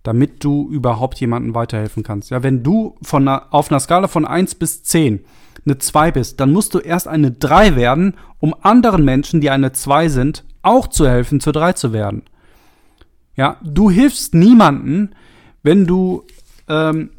damit 0.03 0.45
du 0.45 0.69
überhaupt 0.71 1.19
jemandem 1.19 1.57
weiterhelfen 1.57 2.05
kannst. 2.05 2.31
Ja, 2.31 2.45
wenn 2.45 2.63
du 2.63 2.95
von 3.03 3.27
einer, 3.27 3.53
auf 3.53 3.73
einer 3.73 3.81
Skala 3.81 4.07
von 4.07 4.25
1 4.25 4.55
bis 4.55 4.85
10 4.85 5.25
eine 5.65 5.79
2 5.79 6.13
bist, 6.13 6.39
dann 6.39 6.53
musst 6.53 6.75
du 6.75 6.79
erst 6.79 7.09
eine 7.09 7.33
3 7.33 7.75
werden, 7.75 8.15
um 8.39 8.55
anderen 8.61 9.05
Menschen, 9.05 9.41
die 9.41 9.51
eine 9.51 9.73
2 9.73 10.09
sind, 10.09 10.45
auch 10.63 10.87
zu 10.87 11.09
helfen, 11.09 11.41
zur 11.41 11.53
3 11.55 11.73
zu 11.73 11.93
werden. 11.93 12.23
Ja, 13.35 13.57
du 13.65 13.91
hilfst 13.91 14.33
niemanden, 14.33 15.11
wenn 15.65 15.89
du 15.89 16.23
ähm, 16.69 17.11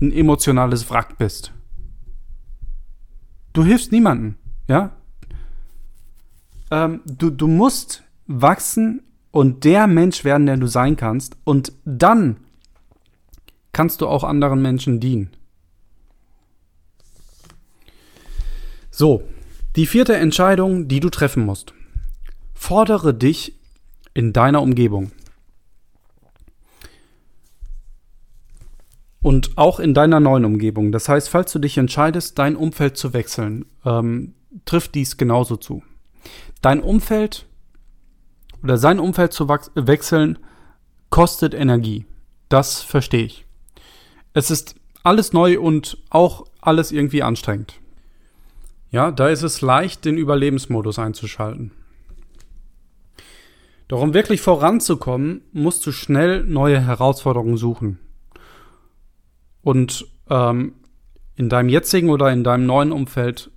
ein 0.00 0.10
emotionales 0.12 0.90
Wrack 0.90 1.18
bist. 1.18 1.53
Du 3.54 3.64
hilfst 3.64 3.92
niemanden, 3.92 4.36
ja? 4.68 4.90
Ähm, 6.70 7.00
du, 7.06 7.30
du 7.30 7.46
musst 7.46 8.02
wachsen 8.26 9.02
und 9.30 9.64
der 9.64 9.86
Mensch 9.86 10.24
werden, 10.24 10.46
der 10.46 10.56
du 10.56 10.66
sein 10.66 10.96
kannst. 10.96 11.36
Und 11.44 11.72
dann 11.84 12.36
kannst 13.72 14.00
du 14.00 14.08
auch 14.08 14.24
anderen 14.24 14.60
Menschen 14.60 15.00
dienen. 15.00 15.30
So, 18.90 19.22
die 19.76 19.86
vierte 19.86 20.16
Entscheidung, 20.16 20.88
die 20.88 21.00
du 21.00 21.08
treffen 21.08 21.44
musst. 21.44 21.74
Fordere 22.54 23.14
dich 23.14 23.58
in 24.14 24.32
deiner 24.32 24.62
Umgebung. 24.62 25.12
Und 29.24 29.56
auch 29.56 29.80
in 29.80 29.94
deiner 29.94 30.20
neuen 30.20 30.44
Umgebung. 30.44 30.92
Das 30.92 31.08
heißt, 31.08 31.30
falls 31.30 31.50
du 31.50 31.58
dich 31.58 31.78
entscheidest, 31.78 32.38
dein 32.38 32.56
Umfeld 32.56 32.98
zu 32.98 33.14
wechseln, 33.14 33.64
ähm, 33.82 34.34
trifft 34.66 34.94
dies 34.94 35.16
genauso 35.16 35.56
zu. 35.56 35.82
Dein 36.60 36.82
Umfeld 36.82 37.46
oder 38.62 38.76
sein 38.76 39.00
Umfeld 39.00 39.32
zu 39.32 39.48
wechseln 39.48 40.38
kostet 41.08 41.54
Energie. 41.54 42.04
Das 42.50 42.82
verstehe 42.82 43.24
ich. 43.24 43.46
Es 44.34 44.50
ist 44.50 44.74
alles 45.02 45.32
neu 45.32 45.58
und 45.58 45.96
auch 46.10 46.44
alles 46.60 46.92
irgendwie 46.92 47.22
anstrengend. 47.22 47.80
Ja, 48.90 49.10
da 49.10 49.30
ist 49.30 49.42
es 49.42 49.62
leicht, 49.62 50.04
den 50.04 50.18
Überlebensmodus 50.18 50.98
einzuschalten. 50.98 51.70
Doch 53.88 54.02
um 54.02 54.12
wirklich 54.12 54.42
voranzukommen, 54.42 55.40
musst 55.52 55.86
du 55.86 55.92
schnell 55.92 56.44
neue 56.44 56.78
Herausforderungen 56.78 57.56
suchen. 57.56 58.00
Und 59.64 60.06
ähm, 60.28 60.74
in 61.36 61.48
deinem 61.48 61.70
jetzigen 61.70 62.10
oder 62.10 62.30
in 62.30 62.44
deinem 62.44 62.66
neuen 62.66 62.92
Umfeld 62.92 63.50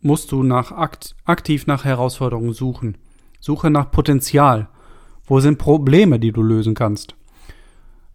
musst 0.00 0.32
du 0.32 0.42
nach 0.42 0.72
akt 0.72 1.14
aktiv 1.24 1.66
nach 1.66 1.84
Herausforderungen 1.84 2.54
suchen. 2.54 2.98
Suche 3.38 3.70
nach 3.70 3.90
Potenzial. 3.90 4.68
Wo 5.24 5.38
sind 5.38 5.58
Probleme, 5.58 6.18
die 6.18 6.32
du 6.32 6.42
lösen 6.42 6.74
kannst? 6.74 7.14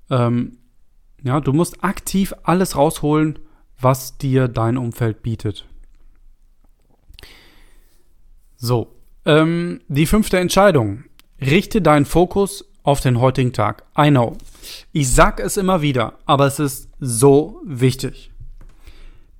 Ähm, 0.09 0.57
ja, 1.23 1.39
du 1.39 1.53
musst 1.53 1.83
aktiv 1.83 2.33
alles 2.43 2.75
rausholen, 2.75 3.39
was 3.79 4.17
dir 4.17 4.47
dein 4.47 4.77
Umfeld 4.77 5.21
bietet. 5.21 5.65
So, 8.57 8.95
ähm, 9.25 9.81
die 9.87 10.07
fünfte 10.07 10.39
Entscheidung. 10.39 11.03
Richte 11.39 11.81
deinen 11.81 12.05
Fokus 12.05 12.66
auf 12.87 13.01
den 13.01 13.19
heutigen 13.19 13.51
Tag. 13.51 13.83
I 13.99 14.09
know. 14.09 14.37
Ich 14.93 15.11
sag 15.11 15.41
es 15.41 15.57
immer 15.57 15.81
wieder, 15.81 16.19
aber 16.25 16.45
es 16.45 16.57
ist 16.57 16.89
so 17.01 17.59
wichtig. 17.65 18.31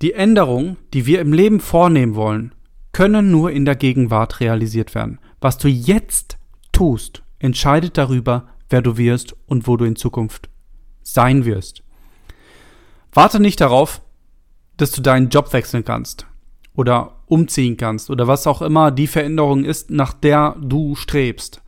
Die 0.02 0.12
Änderungen, 0.12 0.76
die 0.92 1.06
wir 1.06 1.22
im 1.22 1.32
Leben 1.32 1.58
vornehmen 1.58 2.14
wollen, 2.14 2.54
können 2.92 3.30
nur 3.30 3.50
in 3.50 3.64
der 3.64 3.74
Gegenwart 3.74 4.40
realisiert 4.40 4.94
werden. 4.94 5.18
Was 5.40 5.56
du 5.56 5.66
jetzt 5.66 6.36
tust, 6.72 7.22
entscheidet 7.38 7.96
darüber, 7.96 8.48
wer 8.68 8.82
du 8.82 8.98
wirst 8.98 9.34
und 9.46 9.66
wo 9.66 9.78
du 9.78 9.86
in 9.86 9.96
Zukunft 9.96 10.50
sein 11.02 11.46
wirst. 11.46 11.82
Warte 13.14 13.40
nicht 13.40 13.62
darauf, 13.62 14.02
dass 14.76 14.90
du 14.90 15.00
deinen 15.00 15.30
Job 15.30 15.54
wechseln 15.54 15.86
kannst 15.86 16.26
oder 16.74 17.22
umziehen 17.24 17.78
kannst 17.78 18.10
oder 18.10 18.26
was 18.26 18.46
auch 18.46 18.60
immer 18.60 18.90
die 18.90 19.06
Veränderung 19.06 19.64
ist, 19.64 19.88
nach 19.88 20.12
der 20.12 20.54
du 20.60 20.96
strebst. 20.96 21.62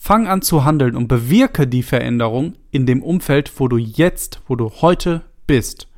Fang 0.00 0.28
an 0.28 0.42
zu 0.42 0.64
handeln 0.64 0.96
und 0.96 1.08
bewirke 1.08 1.66
die 1.66 1.82
Veränderung 1.82 2.54
in 2.70 2.86
dem 2.86 3.02
Umfeld, 3.02 3.52
wo 3.58 3.66
du 3.66 3.76
jetzt, 3.76 4.40
wo 4.46 4.54
du 4.54 4.70
heute 4.80 5.22
bist. 5.46 5.88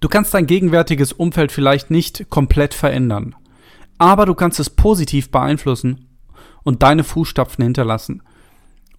Du 0.00 0.08
kannst 0.08 0.32
dein 0.32 0.46
gegenwärtiges 0.46 1.12
Umfeld 1.12 1.50
vielleicht 1.50 1.90
nicht 1.90 2.30
komplett 2.30 2.72
verändern, 2.72 3.34
aber 3.98 4.26
du 4.26 4.34
kannst 4.34 4.60
es 4.60 4.70
positiv 4.70 5.30
beeinflussen 5.30 6.06
und 6.62 6.84
deine 6.84 7.02
Fußstapfen 7.02 7.64
hinterlassen. 7.64 8.22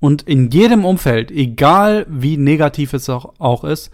Und 0.01 0.23
in 0.23 0.51
jedem 0.51 0.83
Umfeld, 0.83 1.31
egal 1.31 2.05
wie 2.09 2.35
negativ 2.37 2.93
es 2.93 3.09
auch 3.09 3.63
ist, 3.63 3.91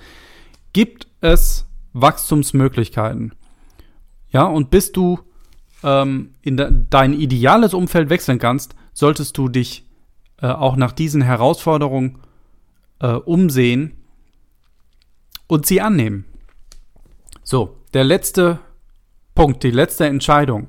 gibt 0.74 1.08
es 1.22 1.68
Wachstumsmöglichkeiten. 1.94 3.34
Ja, 4.32 4.46
und 4.46 4.72
bis 4.72 4.92
du 4.92 5.20
ähm, 5.84 6.32
in 6.42 6.58
de 6.58 6.72
dein 6.90 7.14
ideales 7.14 7.74
Umfeld 7.74 8.10
wechseln 8.10 8.40
kannst, 8.40 8.76
solltest 8.94 9.38
du 9.38 9.48
dich 9.48 9.86
äh, 10.42 10.48
auch 10.48 10.76
nach 10.76 10.92
diesen 10.92 11.22
Herausforderungen 11.22 12.20
äh, 13.00 13.14
umsehen 13.14 13.94
und 15.48 15.66
sie 15.66 15.82
annehmen. 15.82 16.26
So, 17.44 17.78
der 17.94 18.04
letzte 18.04 18.60
Punkt, 19.36 19.64
die 19.64 19.72
letzte 19.72 20.06
Entscheidung. 20.06 20.68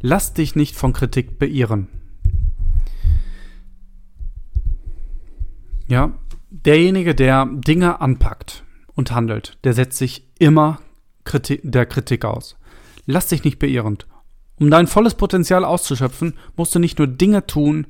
Lass 0.00 0.32
dich 0.32 0.56
nicht 0.56 0.76
von 0.76 0.92
Kritik 0.92 1.38
beirren. 1.38 1.88
Ja, 5.86 6.12
derjenige, 6.50 7.14
der 7.14 7.46
Dinge 7.46 8.00
anpackt 8.00 8.64
und 8.94 9.12
handelt, 9.12 9.58
der 9.64 9.72
setzt 9.74 9.98
sich 9.98 10.24
immer 10.38 10.80
Kritik, 11.24 11.60
der 11.64 11.84
Kritik 11.84 12.24
aus. 12.24 12.56
Lass 13.06 13.28
dich 13.28 13.44
nicht 13.44 13.58
beirren. 13.58 13.98
Um 14.60 14.70
dein 14.70 14.86
volles 14.86 15.14
Potenzial 15.14 15.64
auszuschöpfen, 15.64 16.34
musst 16.54 16.74
du 16.74 16.78
nicht 16.78 16.98
nur 16.98 17.08
Dinge 17.08 17.46
tun, 17.46 17.86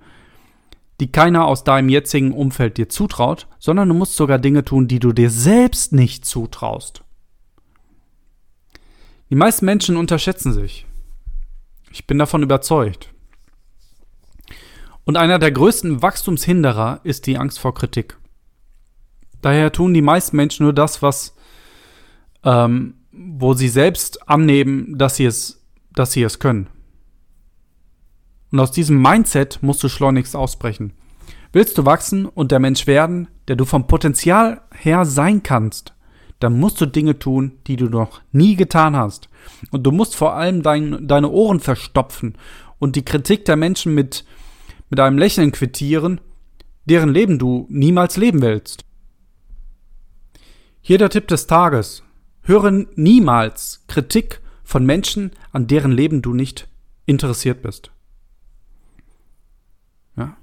die 1.01 1.11
keiner 1.11 1.47
aus 1.47 1.65
deinem 1.65 1.89
jetzigen 1.89 2.33
Umfeld 2.33 2.79
dir 2.79 2.89
zutraut, 2.89 3.49
sondern 3.59 3.89
du 3.89 3.95
musst 3.95 4.15
sogar 4.15 4.39
Dinge 4.39 4.65
tun, 4.65 4.87
die 4.87 5.01
du 5.01 5.13
dir 5.13 5.31
selbst 5.31 5.93
nicht 5.93 6.25
zutraust. 6.25 7.03
Die 9.31 9.35
meisten 9.35 9.65
Menschen 9.65 9.97
unterschätzen 9.97 10.53
sich. 10.53 10.87
Ich 11.91 12.07
bin 12.07 12.19
davon 12.19 12.43
überzeugt. 12.43 13.13
Und 15.05 15.17
einer 15.17 15.41
der 15.41 15.51
größten 15.51 16.03
Wachstumshinderer 16.03 17.01
ist 17.03 17.27
die 17.27 17.37
Angst 17.37 17.59
vor 17.59 17.75
Kritik. 17.75 18.17
Daher 19.43 19.73
tun 19.73 19.93
die 19.93 20.03
meisten 20.03 20.37
Menschen 20.37 20.65
nur 20.65 20.73
das, 20.73 21.03
was, 21.03 21.35
ähm, 22.45 22.95
wo 23.11 23.55
sie 23.55 23.69
selbst 23.69 24.29
annehmen, 24.29 24.99
dass 24.99 25.17
sie 25.17 25.25
es, 25.25 25.60
dass 25.95 26.13
sie 26.13 26.23
es 26.23 26.39
können. 26.39 26.69
Und 28.53 28.61
aus 28.61 28.73
diesem 28.73 29.01
Mindset 29.01 29.63
musst 29.63 29.83
du 29.83 29.89
schleunigst 29.89 30.35
ausbrechen. 30.35 30.93
Willst 31.53 31.79
du 31.79 31.85
wachsen 31.85 32.27
und 32.27 32.53
der 32.53 32.61
Mensch 32.61 32.87
werden, 32.87 33.29
der 33.49 33.57
du 33.57 33.65
vom 33.65 33.87
Potenzial 33.87 34.63
her 34.73 35.05
sein 35.05 35.43
kannst, 35.43 35.95
dann 36.39 36.59
musst 36.59 36.81
du 36.81 36.87
Dinge 36.87 37.19
tun, 37.19 37.59
die 37.67 37.77
du 37.77 37.87
noch 37.87 38.23
nie 38.33 38.57
getan 38.57 38.97
hast. 38.97 39.29
Und 39.71 39.85
du 39.85 39.93
musst 39.93 40.17
vor 40.17 40.35
allem 40.35 40.63
dein, 40.63 41.07
deine 41.07 41.29
Ohren 41.29 41.61
verstopfen 41.61 42.35
und 42.79 42.97
die 42.97 43.05
Kritik 43.05 43.45
der 43.45 43.57
Menschen 43.57 43.95
mit, 43.95 44.25
mit 44.89 44.99
einem 45.01 45.19
Lächeln 45.19 45.53
quittieren, 45.53 46.21
deren 46.87 47.11
Leben 47.11 47.39
du 47.39 47.67
niemals 47.69 48.17
leben 48.17 48.41
willst. 48.43 48.85
Hier 50.81 50.99
der 50.99 51.11
Tipp 51.11 51.29
des 51.29 51.47
Tages. 51.47 52.03
Höre 52.43 52.87
niemals 52.97 53.85
Kritik 53.87 54.41
von 54.71 54.87
Menschen, 54.87 55.33
an 55.51 55.67
deren 55.67 55.91
Leben 55.91 56.23
du 56.23 56.33
nicht 56.33 56.69
interessiert 57.05 57.61
bist. 57.61 57.91
Ja? 60.17 60.37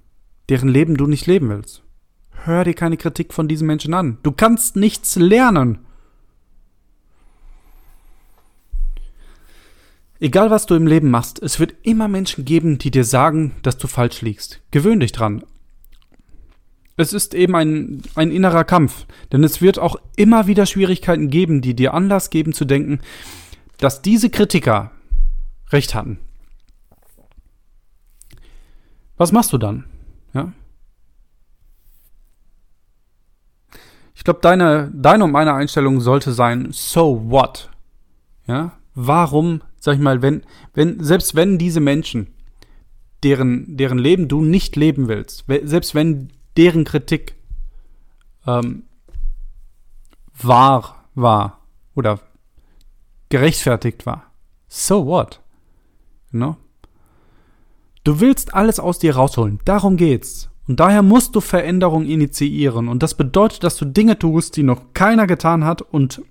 Deren 0.49 0.67
Leben 0.67 0.97
du 0.97 1.07
nicht 1.07 1.27
leben 1.27 1.47
willst. 1.47 1.83
Hör 2.31 2.65
dir 2.65 2.73
keine 2.73 2.97
Kritik 2.97 3.33
von 3.33 3.47
diesen 3.47 3.67
Menschen 3.67 3.93
an. 3.93 4.17
Du 4.23 4.33
kannst 4.33 4.75
nichts 4.75 5.15
lernen. 5.15 5.79
Egal 10.19 10.49
was 10.49 10.65
du 10.65 10.75
im 10.75 10.87
Leben 10.87 11.09
machst, 11.09 11.41
es 11.41 11.61
wird 11.61 11.75
immer 11.83 12.09
Menschen 12.09 12.43
geben, 12.43 12.79
die 12.79 12.91
dir 12.91 13.05
sagen, 13.05 13.55
dass 13.61 13.77
du 13.77 13.87
falsch 13.87 14.21
liegst. 14.21 14.59
Gewöhn 14.71 14.99
dich 14.99 15.13
dran. 15.13 15.45
Es 16.97 17.13
ist 17.13 17.33
eben 17.33 17.55
ein, 17.55 18.01
ein 18.15 18.31
innerer 18.31 18.65
Kampf, 18.65 19.05
denn 19.31 19.45
es 19.45 19.61
wird 19.61 19.79
auch 19.79 19.95
immer 20.17 20.47
wieder 20.47 20.65
Schwierigkeiten 20.65 21.29
geben, 21.29 21.61
die 21.61 21.75
dir 21.75 21.93
Anlass 21.93 22.29
geben 22.29 22.51
zu 22.51 22.65
denken, 22.65 22.99
dass 23.77 24.01
diese 24.01 24.29
Kritiker 24.29 24.91
recht 25.71 25.95
hatten. 25.95 26.19
Was 29.17 29.31
machst 29.31 29.51
du 29.53 29.57
dann? 29.57 29.85
Ja? 30.33 30.51
Ich 34.13 34.23
glaube, 34.23 34.39
deine, 34.41 34.91
deine 34.93 35.23
und 35.23 35.31
meine 35.31 35.53
Einstellung 35.53 36.01
sollte 36.01 36.31
sein, 36.31 36.69
so 36.71 37.29
what? 37.29 37.69
Ja? 38.47 38.73
Warum, 38.93 39.61
sag 39.79 39.95
ich 39.95 40.01
mal, 40.01 40.21
wenn, 40.21 40.43
wenn, 40.73 41.03
selbst 41.03 41.35
wenn 41.35 41.57
diese 41.57 41.79
Menschen 41.79 42.33
deren, 43.23 43.77
deren 43.77 43.97
Leben 43.97 44.27
du 44.27 44.41
nicht 44.41 44.75
leben 44.75 45.07
willst, 45.07 45.45
selbst 45.63 45.95
wenn 45.95 46.31
deren 46.55 46.83
Kritik 46.83 47.35
ähm, 48.45 48.83
wahr 50.33 51.05
war 51.15 51.61
oder 51.95 52.19
gerechtfertigt 53.29 54.05
war. 54.05 54.31
So 54.67 55.05
what? 55.05 55.41
Know? 56.31 56.57
Du 58.03 58.19
willst 58.19 58.53
alles 58.53 58.79
aus 58.79 58.99
dir 58.99 59.15
rausholen. 59.15 59.59
Darum 59.65 59.97
geht's. 59.97 60.49
Und 60.67 60.79
daher 60.79 61.01
musst 61.01 61.35
du 61.35 61.41
Veränderung 61.41 62.05
initiieren. 62.05 62.89
Und 62.89 63.03
das 63.03 63.15
bedeutet, 63.15 63.63
dass 63.63 63.77
du 63.77 63.85
Dinge 63.85 64.19
tust, 64.19 64.57
die 64.57 64.63
noch 64.63 64.93
keiner 64.93 65.27
getan 65.27 65.63
hat 65.63 65.81
und 65.81 66.21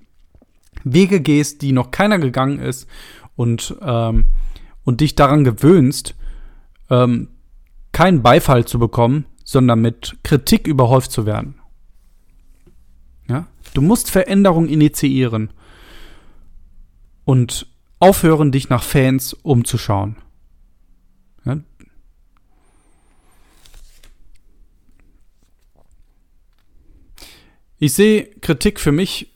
Wege 0.85 1.21
gehst, 1.21 1.63
die 1.63 1.73
noch 1.73 1.91
keiner 1.91 2.19
gegangen 2.19 2.59
ist 2.59 2.87
und, 3.35 3.77
ähm, 3.81 4.27
und 4.85 5.01
dich 5.01 5.15
daran 5.15 5.45
gewöhnst, 5.45 6.15
ähm, 6.91 7.29
keinen 7.93 8.23
Beifall 8.23 8.67
zu 8.67 8.79
bekommen, 8.79 9.25
sondern 9.43 9.81
mit 9.81 10.19
Kritik 10.23 10.67
überhäuft 10.67 11.13
zu 11.13 11.25
werden. 11.25 11.57
Ja? 13.29 13.47
Du 13.75 13.81
musst 13.81 14.11
Veränderung 14.11 14.69
initiieren 14.69 15.51
und 17.27 17.66
aufhören, 17.99 18.53
dich 18.53 18.70
nach 18.70 18.83
Fans 18.83 19.35
umzuschauen. 19.35 20.16
Ja? 21.45 21.59
Ich 27.79 27.93
sehe 27.93 28.24
Kritik 28.41 28.81
für 28.81 28.93
mich 28.93 29.35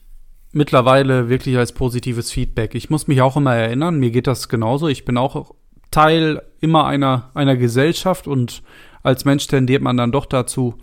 mittlerweile 0.53 1.29
wirklich 1.29 1.57
als 1.57 1.73
positives 1.73 2.31
Feedback. 2.31 2.75
Ich 2.75 2.89
muss 2.89 3.07
mich 3.07 3.21
auch 3.21 3.37
immer 3.37 3.55
erinnern, 3.55 3.99
mir 3.99 4.09
geht 4.09 4.25
das 4.25 4.49
genauso. 4.49 4.87
Ich 4.87 5.05
bin 5.05 5.17
auch 5.17 5.53
Teil 5.91 6.41
immer 6.61 6.85
einer, 6.85 7.29
einer 7.33 7.57
Gesellschaft 7.57 8.25
und 8.25 8.63
als 9.03 9.25
Mensch 9.25 9.47
tendiert 9.47 9.81
man 9.81 9.97
dann 9.97 10.13
doch 10.13 10.25
dazu, 10.25 10.75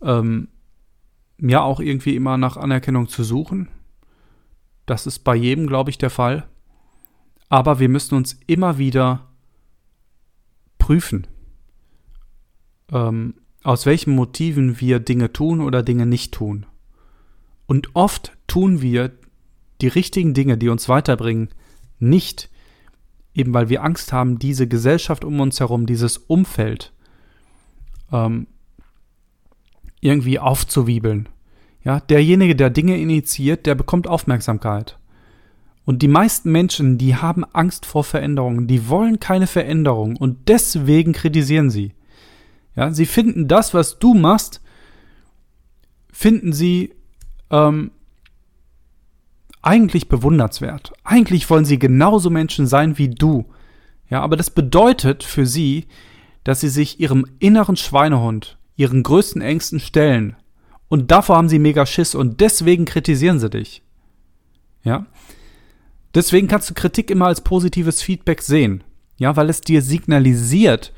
ähm, 0.00 0.48
ja 1.38 1.62
auch 1.62 1.80
irgendwie 1.80 2.14
immer 2.14 2.36
nach 2.36 2.56
Anerkennung 2.56 3.08
zu 3.08 3.24
suchen. 3.24 3.68
Das 4.86 5.06
ist 5.06 5.20
bei 5.20 5.34
jedem, 5.34 5.66
glaube 5.66 5.90
ich, 5.90 5.98
der 5.98 6.10
Fall. 6.10 6.48
Aber 7.48 7.78
wir 7.78 7.88
müssen 7.88 8.14
uns 8.14 8.38
immer 8.46 8.78
wieder 8.78 9.28
prüfen, 10.78 11.26
ähm, 12.90 13.34
aus 13.62 13.86
welchen 13.86 14.14
Motiven 14.14 14.80
wir 14.80 15.00
Dinge 15.00 15.32
tun 15.32 15.60
oder 15.60 15.82
Dinge 15.82 16.04
nicht 16.04 16.32
tun. 16.32 16.66
Und 17.66 17.94
oft 17.94 18.36
tun 18.46 18.82
wir 18.82 19.12
die 19.80 19.88
richtigen 19.88 20.34
Dinge, 20.34 20.58
die 20.58 20.68
uns 20.68 20.88
weiterbringen, 20.88 21.48
nicht, 21.98 22.50
eben 23.32 23.54
weil 23.54 23.68
wir 23.68 23.82
Angst 23.82 24.12
haben, 24.12 24.38
diese 24.38 24.68
Gesellschaft 24.68 25.24
um 25.24 25.40
uns 25.40 25.60
herum, 25.60 25.86
dieses 25.86 26.18
Umfeld 26.18 26.92
ähm, 28.12 28.46
irgendwie 30.00 30.38
aufzuwiebeln. 30.38 31.28
Ja, 31.84 32.00
derjenige, 32.00 32.56
der 32.56 32.70
Dinge 32.70 32.98
initiiert, 32.98 33.66
der 33.66 33.74
bekommt 33.74 34.08
Aufmerksamkeit. 34.08 34.98
Und 35.84 36.00
die 36.00 36.08
meisten 36.08 36.50
Menschen, 36.50 36.96
die 36.96 37.14
haben 37.14 37.44
Angst 37.44 37.84
vor 37.84 38.04
Veränderungen, 38.04 38.66
die 38.66 38.88
wollen 38.88 39.20
keine 39.20 39.46
Veränderung 39.46 40.16
und 40.16 40.48
deswegen 40.48 41.12
kritisieren 41.12 41.70
sie. 41.70 41.92
Ja, 42.74 42.90
sie 42.90 43.04
finden 43.04 43.48
das, 43.48 43.74
was 43.74 43.98
du 43.98 44.14
machst, 44.14 44.62
finden 46.10 46.54
sie 46.54 46.94
ähm, 47.50 47.90
eigentlich 49.60 50.08
bewundernswert. 50.08 50.92
Eigentlich 51.04 51.48
wollen 51.50 51.66
sie 51.66 51.78
genauso 51.78 52.30
Menschen 52.30 52.66
sein 52.66 52.96
wie 52.96 53.10
du. 53.10 53.44
Ja, 54.08 54.22
aber 54.22 54.36
das 54.36 54.50
bedeutet 54.50 55.22
für 55.22 55.46
sie, 55.46 55.86
dass 56.44 56.60
sie 56.60 56.68
sich 56.68 56.98
ihrem 56.98 57.26
inneren 57.40 57.76
Schweinehund, 57.76 58.58
ihren 58.76 59.02
größten 59.02 59.42
Ängsten 59.42 59.80
stellen. 59.80 60.36
Und 60.88 61.10
davor 61.10 61.36
haben 61.36 61.48
sie 61.48 61.58
mega 61.58 61.86
Schiss 61.86 62.14
und 62.14 62.40
deswegen 62.40 62.84
kritisieren 62.84 63.38
sie 63.38 63.50
dich. 63.50 63.82
Ja? 64.82 65.06
Deswegen 66.14 66.46
kannst 66.46 66.70
du 66.70 66.74
Kritik 66.74 67.10
immer 67.10 67.26
als 67.26 67.40
positives 67.40 68.02
Feedback 68.02 68.42
sehen. 68.42 68.84
Ja, 69.16 69.36
weil 69.36 69.48
es 69.48 69.60
dir 69.60 69.80
signalisiert, 69.80 70.92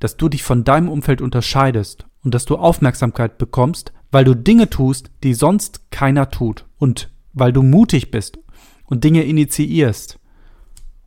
dass 0.00 0.16
du 0.16 0.28
dich 0.28 0.42
von 0.42 0.64
deinem 0.64 0.88
Umfeld 0.88 1.20
unterscheidest 1.20 2.06
und 2.22 2.34
dass 2.34 2.46
du 2.46 2.56
Aufmerksamkeit 2.56 3.38
bekommst, 3.38 3.92
weil 4.10 4.24
du 4.24 4.34
Dinge 4.34 4.70
tust, 4.70 5.10
die 5.22 5.34
sonst 5.34 5.90
keiner 5.90 6.30
tut 6.30 6.66
und 6.78 7.10
weil 7.32 7.52
du 7.52 7.62
mutig 7.62 8.10
bist 8.10 8.38
und 8.86 9.04
Dinge 9.04 9.24
initiierst 9.24 10.18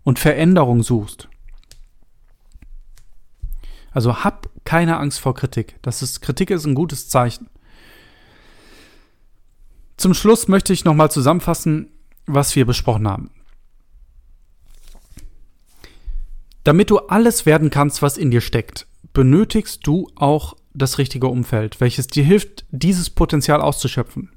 und 0.04 0.20
Veränderung 0.20 0.84
suchst. 0.84 1.28
Also 3.92 4.24
hab 4.24 4.50
keine 4.64 4.98
Angst 4.98 5.20
vor 5.20 5.34
Kritik. 5.34 5.80
Das 5.82 6.02
ist, 6.02 6.22
Kritik 6.22 6.52
ist 6.52 6.66
ein 6.66 6.76
gutes 6.76 7.10
Zeichen. 7.10 7.50
Zum 9.98 10.14
Schluss 10.14 10.48
möchte 10.48 10.74
ich 10.74 10.86
nochmal 10.86 11.12
zusammenfassen, 11.12 11.92
was 12.28 12.56
wir 12.56 12.66
besprochen 12.66 13.08
haben. 13.08 13.32
Damit 16.64 16.90
du 16.90 17.00
alles 17.00 17.46
werden 17.46 17.70
kannst, 17.70 18.02
was 18.02 18.18
in 18.18 18.30
dir 18.30 18.42
steckt, 18.42 18.88
benötigst 19.14 19.88
du 19.88 20.12
auch 20.16 20.56
das 20.74 20.98
richtige 21.00 21.28
Umfeld, 21.28 21.82
welches 21.82 22.08
dir 22.08 22.24
hilft, 22.24 22.66
dieses 22.70 23.10
Potenzial 23.10 23.62
auszuschöpfen. 23.62 24.30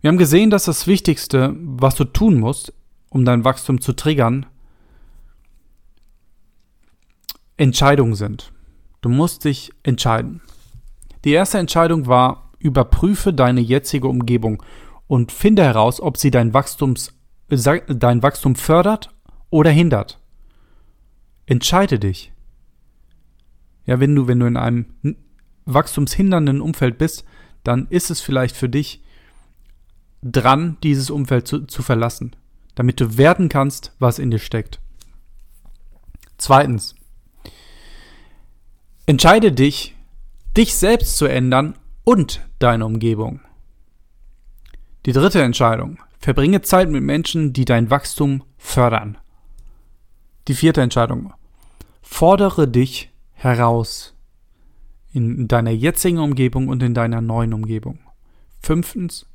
Wir 0.00 0.08
haben 0.08 0.18
gesehen, 0.18 0.50
dass 0.50 0.66
das 0.66 0.86
Wichtigste, 0.86 1.56
was 1.58 1.94
du 1.94 2.04
tun 2.04 2.38
musst, 2.38 2.72
um 3.08 3.24
dein 3.24 3.44
Wachstum 3.44 3.80
zu 3.80 3.94
triggern, 3.94 4.46
Entscheidungen 7.56 8.14
sind. 8.14 8.52
Du 9.00 9.08
musst 9.08 9.44
dich 9.44 9.72
entscheiden. 9.82 10.42
Die 11.24 11.32
erste 11.32 11.58
Entscheidung 11.58 12.06
war, 12.06 12.43
überprüfe 12.64 13.32
deine 13.32 13.60
jetzige 13.60 14.08
Umgebung 14.08 14.62
und 15.06 15.32
finde 15.32 15.62
heraus, 15.62 16.00
ob 16.00 16.16
sie 16.16 16.30
dein, 16.30 16.54
Wachstums, 16.54 17.12
dein 17.48 18.22
Wachstum 18.22 18.56
fördert 18.56 19.14
oder 19.50 19.70
hindert. 19.70 20.20
Entscheide 21.46 21.98
dich. 21.98 22.32
Ja, 23.86 24.00
wenn 24.00 24.14
du, 24.14 24.26
wenn 24.26 24.40
du 24.40 24.46
in 24.46 24.56
einem 24.56 24.86
wachstumshindernden 25.66 26.60
Umfeld 26.60 26.98
bist, 26.98 27.24
dann 27.62 27.86
ist 27.90 28.10
es 28.10 28.20
vielleicht 28.20 28.56
für 28.56 28.68
dich 28.68 29.02
dran, 30.22 30.78
dieses 30.82 31.10
Umfeld 31.10 31.46
zu, 31.46 31.66
zu 31.66 31.82
verlassen, 31.82 32.34
damit 32.74 32.98
du 33.00 33.18
werden 33.18 33.48
kannst, 33.48 33.94
was 33.98 34.18
in 34.18 34.30
dir 34.30 34.38
steckt. 34.38 34.80
Zweitens, 36.38 36.94
Entscheide 39.06 39.52
dich, 39.52 39.94
dich 40.56 40.74
selbst 40.74 41.18
zu 41.18 41.26
ändern 41.26 41.74
und 42.04 42.46
deine 42.58 42.86
Umgebung. 42.86 43.40
Die 45.06 45.12
dritte 45.12 45.42
Entscheidung. 45.42 45.98
Verbringe 46.18 46.62
Zeit 46.62 46.88
mit 46.88 47.02
Menschen, 47.02 47.52
die 47.52 47.64
dein 47.64 47.90
Wachstum 47.90 48.44
fördern. 48.56 49.18
Die 50.48 50.54
vierte 50.54 50.80
Entscheidung. 50.80 51.34
Fordere 52.00 52.68
dich 52.68 53.10
heraus 53.32 54.14
in 55.12 55.48
deiner 55.48 55.70
jetzigen 55.70 56.18
Umgebung 56.18 56.68
und 56.68 56.82
in 56.82 56.94
deiner 56.94 57.20
neuen 57.20 57.52
Umgebung. 57.52 57.98
Fünftens. 58.60 59.26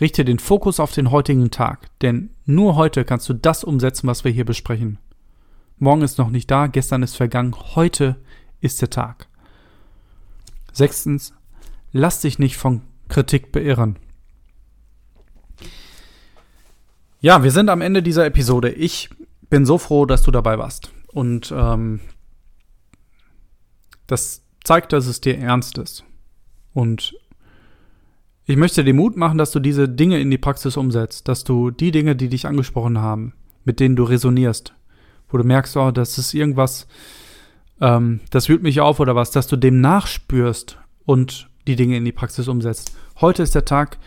Richte 0.00 0.24
den 0.24 0.38
Fokus 0.38 0.80
auf 0.80 0.92
den 0.92 1.10
heutigen 1.10 1.50
Tag, 1.50 1.88
denn 2.00 2.30
nur 2.44 2.76
heute 2.76 3.04
kannst 3.04 3.28
du 3.28 3.32
das 3.32 3.64
umsetzen, 3.64 4.06
was 4.06 4.24
wir 4.24 4.32
hier 4.32 4.44
besprechen. 4.44 4.98
Morgen 5.78 6.02
ist 6.02 6.18
noch 6.18 6.30
nicht 6.30 6.50
da, 6.50 6.66
gestern 6.66 7.02
ist 7.02 7.16
vergangen, 7.16 7.54
heute 7.74 8.16
ist 8.60 8.82
der 8.82 8.90
Tag. 8.90 9.28
Sechstens, 10.72 11.32
lass 11.92 12.20
dich 12.20 12.38
nicht 12.38 12.56
von 12.56 12.82
Kritik 13.08 13.52
beirren. 13.52 13.98
Ja, 17.20 17.42
wir 17.42 17.50
sind 17.50 17.70
am 17.70 17.80
Ende 17.80 18.02
dieser 18.02 18.26
Episode. 18.26 18.70
Ich 18.70 19.10
bin 19.48 19.66
so 19.66 19.78
froh, 19.78 20.06
dass 20.06 20.22
du 20.22 20.30
dabei 20.30 20.58
warst. 20.58 20.92
Und 21.08 21.52
ähm, 21.56 22.00
das 24.06 24.42
zeigt, 24.64 24.92
dass 24.92 25.06
es 25.06 25.20
dir 25.20 25.38
ernst 25.38 25.78
ist. 25.78 26.04
Und 26.72 27.14
ich 28.44 28.56
möchte 28.56 28.84
dir 28.84 28.94
Mut 28.94 29.16
machen, 29.16 29.38
dass 29.38 29.50
du 29.50 29.58
diese 29.58 29.88
Dinge 29.88 30.20
in 30.20 30.30
die 30.30 30.38
Praxis 30.38 30.76
umsetzt, 30.76 31.26
dass 31.26 31.42
du 31.42 31.70
die 31.70 31.90
Dinge, 31.90 32.14
die 32.14 32.28
dich 32.28 32.46
angesprochen 32.46 32.98
haben, 32.98 33.32
mit 33.64 33.80
denen 33.80 33.96
du 33.96 34.04
resonierst, 34.04 34.74
wo 35.28 35.38
du 35.38 35.44
merkst, 35.44 35.76
oh, 35.76 35.90
das 35.90 36.18
ist 36.18 36.32
irgendwas, 36.32 36.86
ähm, 37.80 38.20
das 38.30 38.48
wühlt 38.48 38.62
mich 38.62 38.80
auf 38.80 39.00
oder 39.00 39.16
was, 39.16 39.32
dass 39.32 39.48
du 39.48 39.56
dem 39.56 39.80
nachspürst 39.80 40.78
und 41.04 41.48
die 41.66 41.76
Dinge 41.76 41.96
in 41.96 42.04
die 42.04 42.12
Praxis 42.12 42.48
umsetzt. 42.48 42.96
Heute 43.20 43.42
ist 43.42 43.54
der 43.54 43.64
Tag 43.64 43.98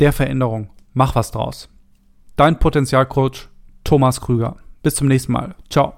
der 0.00 0.12
Veränderung. 0.12 0.70
Mach 0.92 1.14
was 1.14 1.30
draus. 1.30 1.68
Dein 2.36 2.58
Potenzialcoach 2.58 3.48
Thomas 3.84 4.20
Krüger. 4.20 4.56
Bis 4.82 4.94
zum 4.94 5.08
nächsten 5.08 5.32
Mal. 5.32 5.54
Ciao. 5.68 5.94